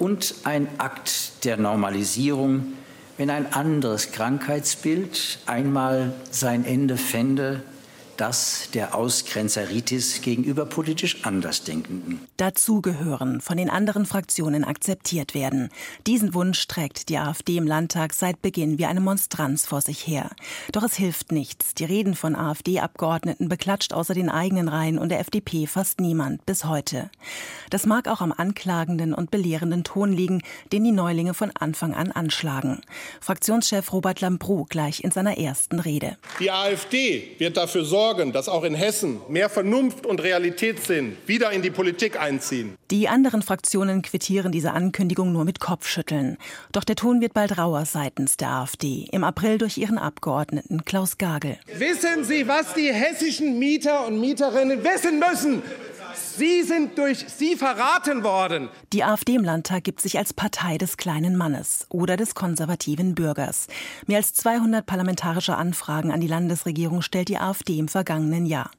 und 0.00 0.34
ein 0.44 0.66
Akt 0.78 1.44
der 1.44 1.58
Normalisierung, 1.58 2.72
wenn 3.18 3.30
ein 3.30 3.52
anderes 3.52 4.10
Krankheitsbild 4.10 5.38
einmal 5.46 6.14
sein 6.30 6.64
Ende 6.64 6.96
fände 6.96 7.62
das 8.20 8.68
der 8.74 8.94
Ausgrenzeritis 8.94 10.20
gegenüber 10.20 10.66
politisch 10.66 11.24
Andersdenkenden. 11.24 12.20
Dazu 12.36 12.82
gehören, 12.82 13.40
von 13.40 13.56
den 13.56 13.70
anderen 13.70 14.04
Fraktionen 14.04 14.62
akzeptiert 14.62 15.34
werden. 15.34 15.70
Diesen 16.06 16.34
Wunsch 16.34 16.66
trägt 16.68 17.08
die 17.08 17.16
AfD 17.16 17.56
im 17.56 17.66
Landtag 17.66 18.12
seit 18.12 18.42
Beginn 18.42 18.78
wie 18.78 18.84
eine 18.84 19.00
Monstranz 19.00 19.64
vor 19.64 19.80
sich 19.80 20.06
her. 20.06 20.30
Doch 20.72 20.82
es 20.82 20.96
hilft 20.96 21.32
nichts. 21.32 21.72
Die 21.74 21.84
Reden 21.84 22.14
von 22.14 22.36
AfD-Abgeordneten 22.36 23.48
beklatscht 23.48 23.94
außer 23.94 24.12
den 24.12 24.28
eigenen 24.28 24.68
Reihen 24.68 24.98
und 24.98 25.08
der 25.08 25.20
FDP 25.20 25.66
fast 25.66 26.00
niemand 26.00 26.44
bis 26.44 26.66
heute. 26.66 27.10
Das 27.70 27.86
mag 27.86 28.06
auch 28.06 28.20
am 28.20 28.32
anklagenden 28.36 29.14
und 29.14 29.30
belehrenden 29.30 29.82
Ton 29.82 30.12
liegen, 30.12 30.42
den 30.72 30.84
die 30.84 30.92
Neulinge 30.92 31.32
von 31.32 31.52
Anfang 31.58 31.94
an 31.94 32.12
anschlagen. 32.12 32.82
Fraktionschef 33.20 33.92
Robert 33.92 34.20
Lambrou 34.20 34.66
gleich 34.68 35.02
in 35.02 35.10
seiner 35.10 35.38
ersten 35.38 35.78
Rede. 35.78 36.16
Die 36.38 36.50
AfD 36.50 37.34
wird 37.38 37.56
dafür 37.56 37.84
sorgen, 37.84 38.09
sorgen, 38.10 38.32
dass 38.32 38.48
auch 38.48 38.64
in 38.64 38.74
Hessen 38.74 39.20
mehr 39.28 39.48
Vernunft 39.48 40.04
und 40.04 40.20
Realitätssinn 40.20 41.16
wieder 41.26 41.52
in 41.52 41.62
die 41.62 41.70
Politik 41.70 42.20
einziehen. 42.20 42.76
Die 42.90 43.08
anderen 43.08 43.40
Fraktionen 43.40 44.02
quittieren 44.02 44.50
diese 44.50 44.72
Ankündigung 44.72 45.32
nur 45.32 45.44
mit 45.44 45.60
Kopfschütteln. 45.60 46.36
Doch 46.72 46.82
der 46.82 46.96
Ton 46.96 47.20
wird 47.20 47.34
bald 47.34 47.56
rauer 47.56 47.84
seitens 47.84 48.36
der 48.36 48.48
AfD. 48.50 49.06
Im 49.12 49.22
April 49.22 49.58
durch 49.58 49.78
ihren 49.78 49.96
Abgeordneten 49.96 50.84
Klaus 50.84 51.18
Gagel. 51.18 51.56
Wissen 51.78 52.24
Sie, 52.24 52.48
was 52.48 52.74
die 52.74 52.92
hessischen 52.92 53.60
Mieter 53.60 54.08
und 54.08 54.20
Mieterinnen 54.20 54.82
wissen 54.82 55.20
müssen? 55.20 55.62
Sie 56.36 56.62
sind 56.62 56.96
durch 56.96 57.26
Sie 57.28 57.56
verraten 57.56 58.24
worden. 58.24 58.68
Die 58.92 59.04
AfD 59.04 59.34
im 59.34 59.44
Landtag 59.44 59.84
gibt 59.84 60.00
sich 60.00 60.18
als 60.18 60.32
Partei 60.32 60.78
des 60.78 60.96
kleinen 60.96 61.36
Mannes 61.36 61.86
oder 61.88 62.16
des 62.16 62.34
konservativen 62.34 63.14
Bürgers. 63.14 63.66
Mehr 64.06 64.18
als 64.18 64.32
200 64.34 64.86
parlamentarische 64.86 65.56
Anfragen 65.56 66.10
an 66.10 66.20
die 66.20 66.26
Landesregierung 66.26 67.02
stellt 67.02 67.28
die 67.28 67.38
AfD 67.38 67.78
im 67.78 67.88
vergangenen 68.00 68.46
Jahr. 68.46 68.70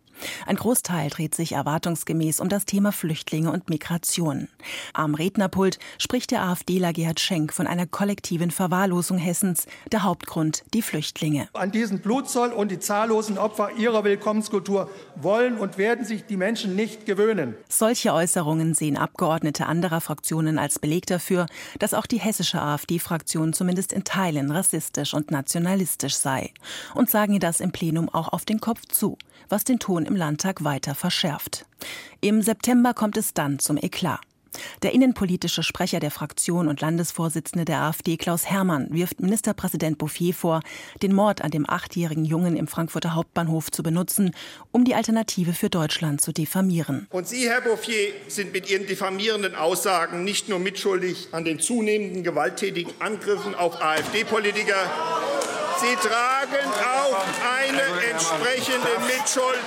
Ein 0.45 0.55
Großteil 0.55 1.09
dreht 1.09 1.35
sich 1.35 1.53
erwartungsgemäß 1.53 2.39
um 2.39 2.49
das 2.49 2.65
Thema 2.65 2.91
Flüchtlinge 2.91 3.51
und 3.51 3.69
Migration. 3.69 4.47
Am 4.93 5.15
Rednerpult 5.15 5.79
spricht 5.97 6.31
der 6.31 6.43
AfDler 6.43 6.93
Gerhard 6.93 7.19
Schenk 7.19 7.53
von 7.53 7.67
einer 7.67 7.85
kollektiven 7.85 8.51
Verwahrlosung 8.51 9.17
Hessens. 9.17 9.67
Der 9.91 10.03
Hauptgrund 10.03 10.63
die 10.73 10.81
Flüchtlinge. 10.81 11.47
An 11.53 11.71
diesen 11.71 11.99
Blutzoll 11.99 12.49
und 12.49 12.71
die 12.71 12.79
zahllosen 12.79 13.37
Opfer 13.37 13.71
ihrer 13.77 14.03
Willkommenskultur 14.03 14.89
wollen 15.15 15.57
und 15.57 15.77
werden 15.77 16.05
sich 16.05 16.25
die 16.25 16.37
Menschen 16.37 16.75
nicht 16.75 17.05
gewöhnen. 17.05 17.55
Solche 17.69 18.13
Äußerungen 18.13 18.73
sehen 18.73 18.97
Abgeordnete 18.97 19.65
anderer 19.65 20.01
Fraktionen 20.01 20.59
als 20.59 20.79
Beleg 20.79 21.05
dafür, 21.05 21.45
dass 21.79 21.93
auch 21.93 22.05
die 22.05 22.19
hessische 22.19 22.61
AfD-Fraktion 22.61 23.53
zumindest 23.53 23.93
in 23.93 24.03
Teilen 24.03 24.51
rassistisch 24.51 25.13
und 25.13 25.31
nationalistisch 25.31 26.15
sei. 26.15 26.51
Und 26.95 27.09
sagen 27.09 27.33
ihr 27.33 27.39
das 27.39 27.59
im 27.59 27.71
Plenum 27.71 28.09
auch 28.09 28.29
auf 28.29 28.45
den 28.45 28.59
Kopf 28.59 28.85
zu, 28.87 29.17
was 29.49 29.63
den 29.63 29.79
Ton 29.79 30.05
im 30.05 30.15
Landtag 30.15 30.63
weiter 30.63 30.95
verschärft. 30.95 31.65
Im 32.21 32.41
September 32.41 32.93
kommt 32.93 33.17
es 33.17 33.33
dann 33.33 33.59
zum 33.59 33.77
Eklat. 33.77 34.21
Der 34.83 34.93
innenpolitische 34.93 35.63
Sprecher 35.63 35.99
der 35.99 36.11
Fraktion 36.11 36.67
und 36.67 36.81
Landesvorsitzende 36.81 37.65
der 37.65 37.81
AfD 37.81 38.17
Klaus 38.17 38.45
Hermann 38.45 38.87
wirft 38.91 39.19
Ministerpräsident 39.19 39.97
Bouffier 39.97 40.33
vor, 40.33 40.61
den 41.01 41.13
Mord 41.13 41.41
an 41.41 41.51
dem 41.51 41.69
achtjährigen 41.69 42.25
Jungen 42.25 42.55
im 42.57 42.67
Frankfurter 42.67 43.15
Hauptbahnhof 43.15 43.71
zu 43.71 43.83
benutzen, 43.83 44.35
um 44.71 44.83
die 44.83 44.95
Alternative 44.95 45.53
für 45.53 45.69
Deutschland 45.69 46.21
zu 46.21 46.31
diffamieren. 46.31 47.07
Und 47.11 47.27
Sie, 47.27 47.49
Herr 47.49 47.61
Bouffier, 47.61 48.13
sind 48.27 48.53
mit 48.53 48.69
Ihren 48.69 48.87
diffamierenden 48.87 49.55
Aussagen 49.55 50.23
nicht 50.23 50.49
nur 50.49 50.59
mitschuldig 50.59 51.29
an 51.31 51.45
den 51.45 51.59
zunehmenden 51.59 52.23
gewalttätigen 52.23 52.93
Angriffen 52.99 53.55
auf 53.55 53.81
AfD-Politiker, 53.81 55.20
Sie 55.81 55.95
tragen 55.95 56.67
auch 56.69 57.25
eine 57.59 57.81
entsprechende 58.11 58.87
Mitschuld 59.07 59.57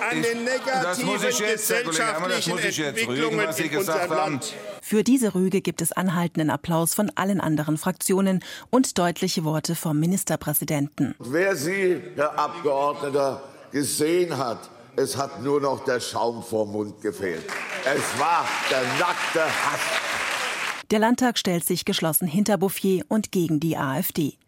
an 0.00 0.22
den 0.22 0.44
negativen 0.44 1.20
gesellschaftlichen 1.20 2.58
Entwicklungen 2.58 3.48
in 3.50 3.76
unserem 3.76 4.10
Land. 4.10 4.54
Für 4.80 5.04
diese 5.04 5.34
Rüge 5.34 5.60
gibt 5.60 5.82
es 5.82 5.92
anhaltenden 5.92 6.48
Applaus 6.48 6.94
von 6.94 7.12
allen 7.14 7.42
anderen 7.42 7.76
Fraktionen 7.76 8.42
und 8.70 8.96
deutliche 8.96 9.44
Worte 9.44 9.74
vom 9.74 10.00
Ministerpräsidenten. 10.00 11.14
Wer 11.18 11.56
Sie, 11.56 12.00
Herr 12.16 12.38
Abgeordneter, 12.38 13.42
gesehen 13.70 14.38
hat, 14.38 14.70
es 14.96 15.18
hat 15.18 15.42
nur 15.42 15.60
noch 15.60 15.84
der 15.84 16.00
Schaum 16.00 16.42
vorm 16.42 16.72
Mund 16.72 17.02
gefehlt. 17.02 17.44
Es 17.84 18.18
war 18.18 18.46
der 18.70 18.82
nackte 18.98 19.44
Hass. 19.44 19.80
Der 20.90 21.00
Landtag 21.00 21.36
stellt 21.36 21.66
sich 21.66 21.84
geschlossen 21.84 22.26
hinter 22.26 22.56
Bouffier 22.56 23.04
und 23.08 23.30
gegen 23.30 23.60
die 23.60 23.76
AfD. 23.76 24.38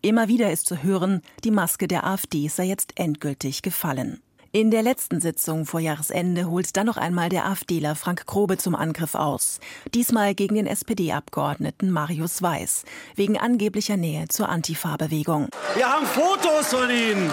Immer 0.00 0.28
wieder 0.28 0.52
ist 0.52 0.66
zu 0.66 0.82
hören, 0.82 1.22
die 1.42 1.50
Maske 1.50 1.88
der 1.88 2.06
AfD 2.06 2.46
sei 2.48 2.64
jetzt 2.64 2.92
endgültig 2.96 3.62
gefallen. 3.62 4.22
In 4.52 4.70
der 4.70 4.82
letzten 4.82 5.20
Sitzung 5.20 5.66
vor 5.66 5.80
Jahresende 5.80 6.48
holt 6.48 6.76
dann 6.76 6.86
noch 6.86 6.96
einmal 6.96 7.28
der 7.28 7.46
AfDler 7.46 7.96
Frank 7.96 8.24
Grobe 8.24 8.56
zum 8.56 8.74
Angriff 8.74 9.14
aus. 9.14 9.58
Diesmal 9.94 10.34
gegen 10.34 10.54
den 10.54 10.66
SPD-Abgeordneten 10.66 11.90
Marius 11.90 12.40
Weiß, 12.40 12.84
wegen 13.16 13.36
angeblicher 13.36 13.96
Nähe 13.96 14.28
zur 14.28 14.48
Antifa-Bewegung. 14.48 15.48
Wir 15.74 15.86
haben 15.86 16.06
Fotos 16.06 16.68
von 16.68 16.88
Ihnen. 16.88 17.30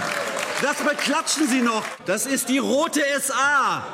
Das 0.62 0.78
beklatschen 0.78 1.47
Sie 1.47 1.62
noch. 1.62 1.86
Das 2.06 2.25
ist 2.25 2.49
die 2.49 2.58
rote 2.58 3.01
SA. 3.19 3.86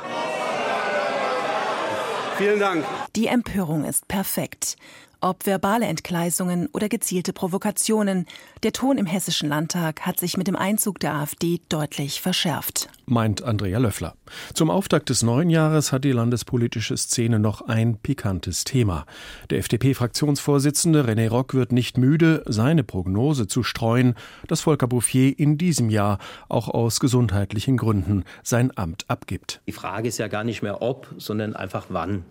Vielen 2.38 2.60
Dank. 2.60 2.86
Die 3.16 3.28
Empörung 3.28 3.84
ist 3.84 4.08
perfekt. 4.08 4.78
Ob 5.24 5.46
verbale 5.46 5.86
Entgleisungen 5.86 6.68
oder 6.74 6.90
gezielte 6.90 7.32
Provokationen, 7.32 8.26
der 8.64 8.74
Ton 8.74 8.98
im 8.98 9.06
Hessischen 9.06 9.50
Landtag 9.50 10.02
hat 10.02 10.20
sich 10.20 10.36
mit 10.36 10.48
dem 10.48 10.56
Einzug 10.56 11.00
der 11.00 11.14
AfD 11.14 11.62
deutlich 11.70 12.22
verschärft. 12.22 12.90
Meint 13.06 13.44
Andrea 13.44 13.78
Löffler. 13.78 14.16
Zum 14.56 14.72
Auftakt 14.72 15.10
des 15.10 15.22
neuen 15.22 15.52
Jahres 15.52 15.92
hat 15.92 16.06
die 16.06 16.12
landespolitische 16.12 16.98
Szene 16.98 17.38
noch 17.38 17.62
ein 17.62 17.98
pikantes 17.98 18.64
Thema. 18.64 19.06
Der 19.52 19.60
FDP-Fraktionsvorsitzende 19.60 21.04
René 21.04 21.30
Rock 21.30 21.54
wird 21.54 21.72
nicht 21.72 22.00
müde, 22.00 22.42
seine 22.48 22.84
Prognose 22.84 23.46
zu 23.46 23.62
streuen, 23.62 24.16
dass 24.48 24.62
Volker 24.62 24.88
Bouffier 24.88 25.38
in 25.38 25.60
diesem 25.60 25.92
Jahr 25.92 26.18
auch 26.50 26.68
aus 26.68 27.00
gesundheitlichen 27.00 27.78
Gründen 27.78 28.24
sein 28.42 28.76
Amt 28.76 29.06
abgibt. 29.08 29.62
Die 29.68 29.72
Frage 29.72 30.08
ist 30.08 30.18
ja 30.18 30.30
gar 30.30 30.44
nicht 30.44 30.64
mehr 30.64 30.82
ob, 30.82 31.14
sondern 31.20 31.56
einfach 31.56 31.86
wann. 31.90 32.26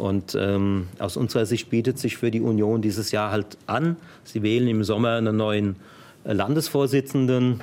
Und 0.00 0.34
ähm, 0.34 0.88
aus 0.98 1.18
unserer 1.18 1.44
Sicht 1.44 1.68
bietet 1.68 1.98
sich 1.98 2.16
für 2.16 2.30
die 2.30 2.40
Union 2.40 2.80
dieses 2.80 3.12
Jahr 3.12 3.30
halt 3.30 3.58
an. 3.66 3.96
Sie 4.24 4.42
wählen 4.42 4.66
im 4.66 4.82
Sommer 4.82 5.16
einen 5.16 5.36
neuen 5.36 5.76
äh, 6.24 6.32
Landesvorsitzenden. 6.32 7.60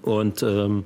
Und 0.00 0.42
ähm, 0.42 0.84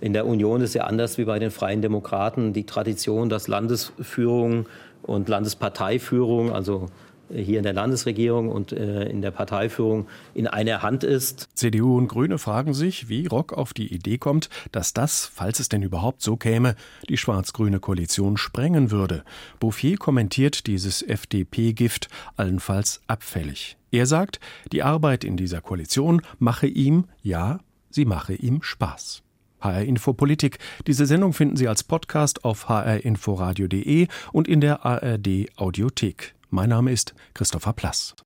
in 0.00 0.14
der 0.14 0.26
Union 0.26 0.62
ist 0.62 0.74
ja 0.74 0.82
anders 0.82 1.16
wie 1.16 1.26
bei 1.26 1.38
den 1.38 1.52
Freien 1.52 1.80
Demokraten 1.80 2.52
die 2.52 2.64
Tradition, 2.64 3.28
dass 3.28 3.46
Landesführung 3.46 4.66
und 5.02 5.28
Landesparteiführung, 5.28 6.52
also 6.52 6.88
hier 7.32 7.58
in 7.58 7.64
der 7.64 7.72
Landesregierung 7.72 8.48
und 8.50 8.72
äh, 8.72 9.08
in 9.08 9.22
der 9.22 9.30
Parteiführung 9.30 10.06
in 10.34 10.46
einer 10.46 10.82
Hand 10.82 11.04
ist. 11.04 11.48
CDU 11.54 11.96
und 11.96 12.08
Grüne 12.08 12.38
fragen 12.38 12.74
sich, 12.74 13.08
wie 13.08 13.26
Rock 13.26 13.52
auf 13.52 13.74
die 13.74 13.92
Idee 13.92 14.18
kommt, 14.18 14.48
dass 14.72 14.92
das, 14.92 15.26
falls 15.26 15.60
es 15.60 15.68
denn 15.68 15.82
überhaupt 15.82 16.22
so 16.22 16.36
käme, 16.36 16.74
die 17.08 17.16
schwarz-grüne 17.16 17.80
Koalition 17.80 18.36
sprengen 18.36 18.90
würde. 18.90 19.24
Bouffier 19.60 19.96
kommentiert 19.96 20.66
dieses 20.66 21.02
FDP-Gift 21.02 22.08
allenfalls 22.36 23.00
abfällig. 23.06 23.76
Er 23.90 24.06
sagt, 24.06 24.40
die 24.72 24.82
Arbeit 24.82 25.24
in 25.24 25.36
dieser 25.36 25.60
Koalition 25.60 26.22
mache 26.38 26.66
ihm, 26.66 27.04
ja, 27.22 27.60
sie 27.90 28.04
mache 28.04 28.34
ihm 28.34 28.62
Spaß. 28.62 29.22
HR 29.60 29.82
Info 29.82 30.12
Politik. 30.12 30.58
Diese 30.86 31.06
Sendung 31.06 31.32
finden 31.32 31.56
Sie 31.56 31.68
als 31.68 31.82
Podcast 31.82 32.44
auf 32.44 32.68
hrinforadio.de 32.68 34.08
und 34.32 34.48
in 34.48 34.60
der 34.60 34.84
ARD 34.84 35.46
Audiothek. 35.56 36.35
Mein 36.50 36.68
Name 36.68 36.92
ist 36.92 37.14
Christopher 37.34 37.72
Plass. 37.72 38.14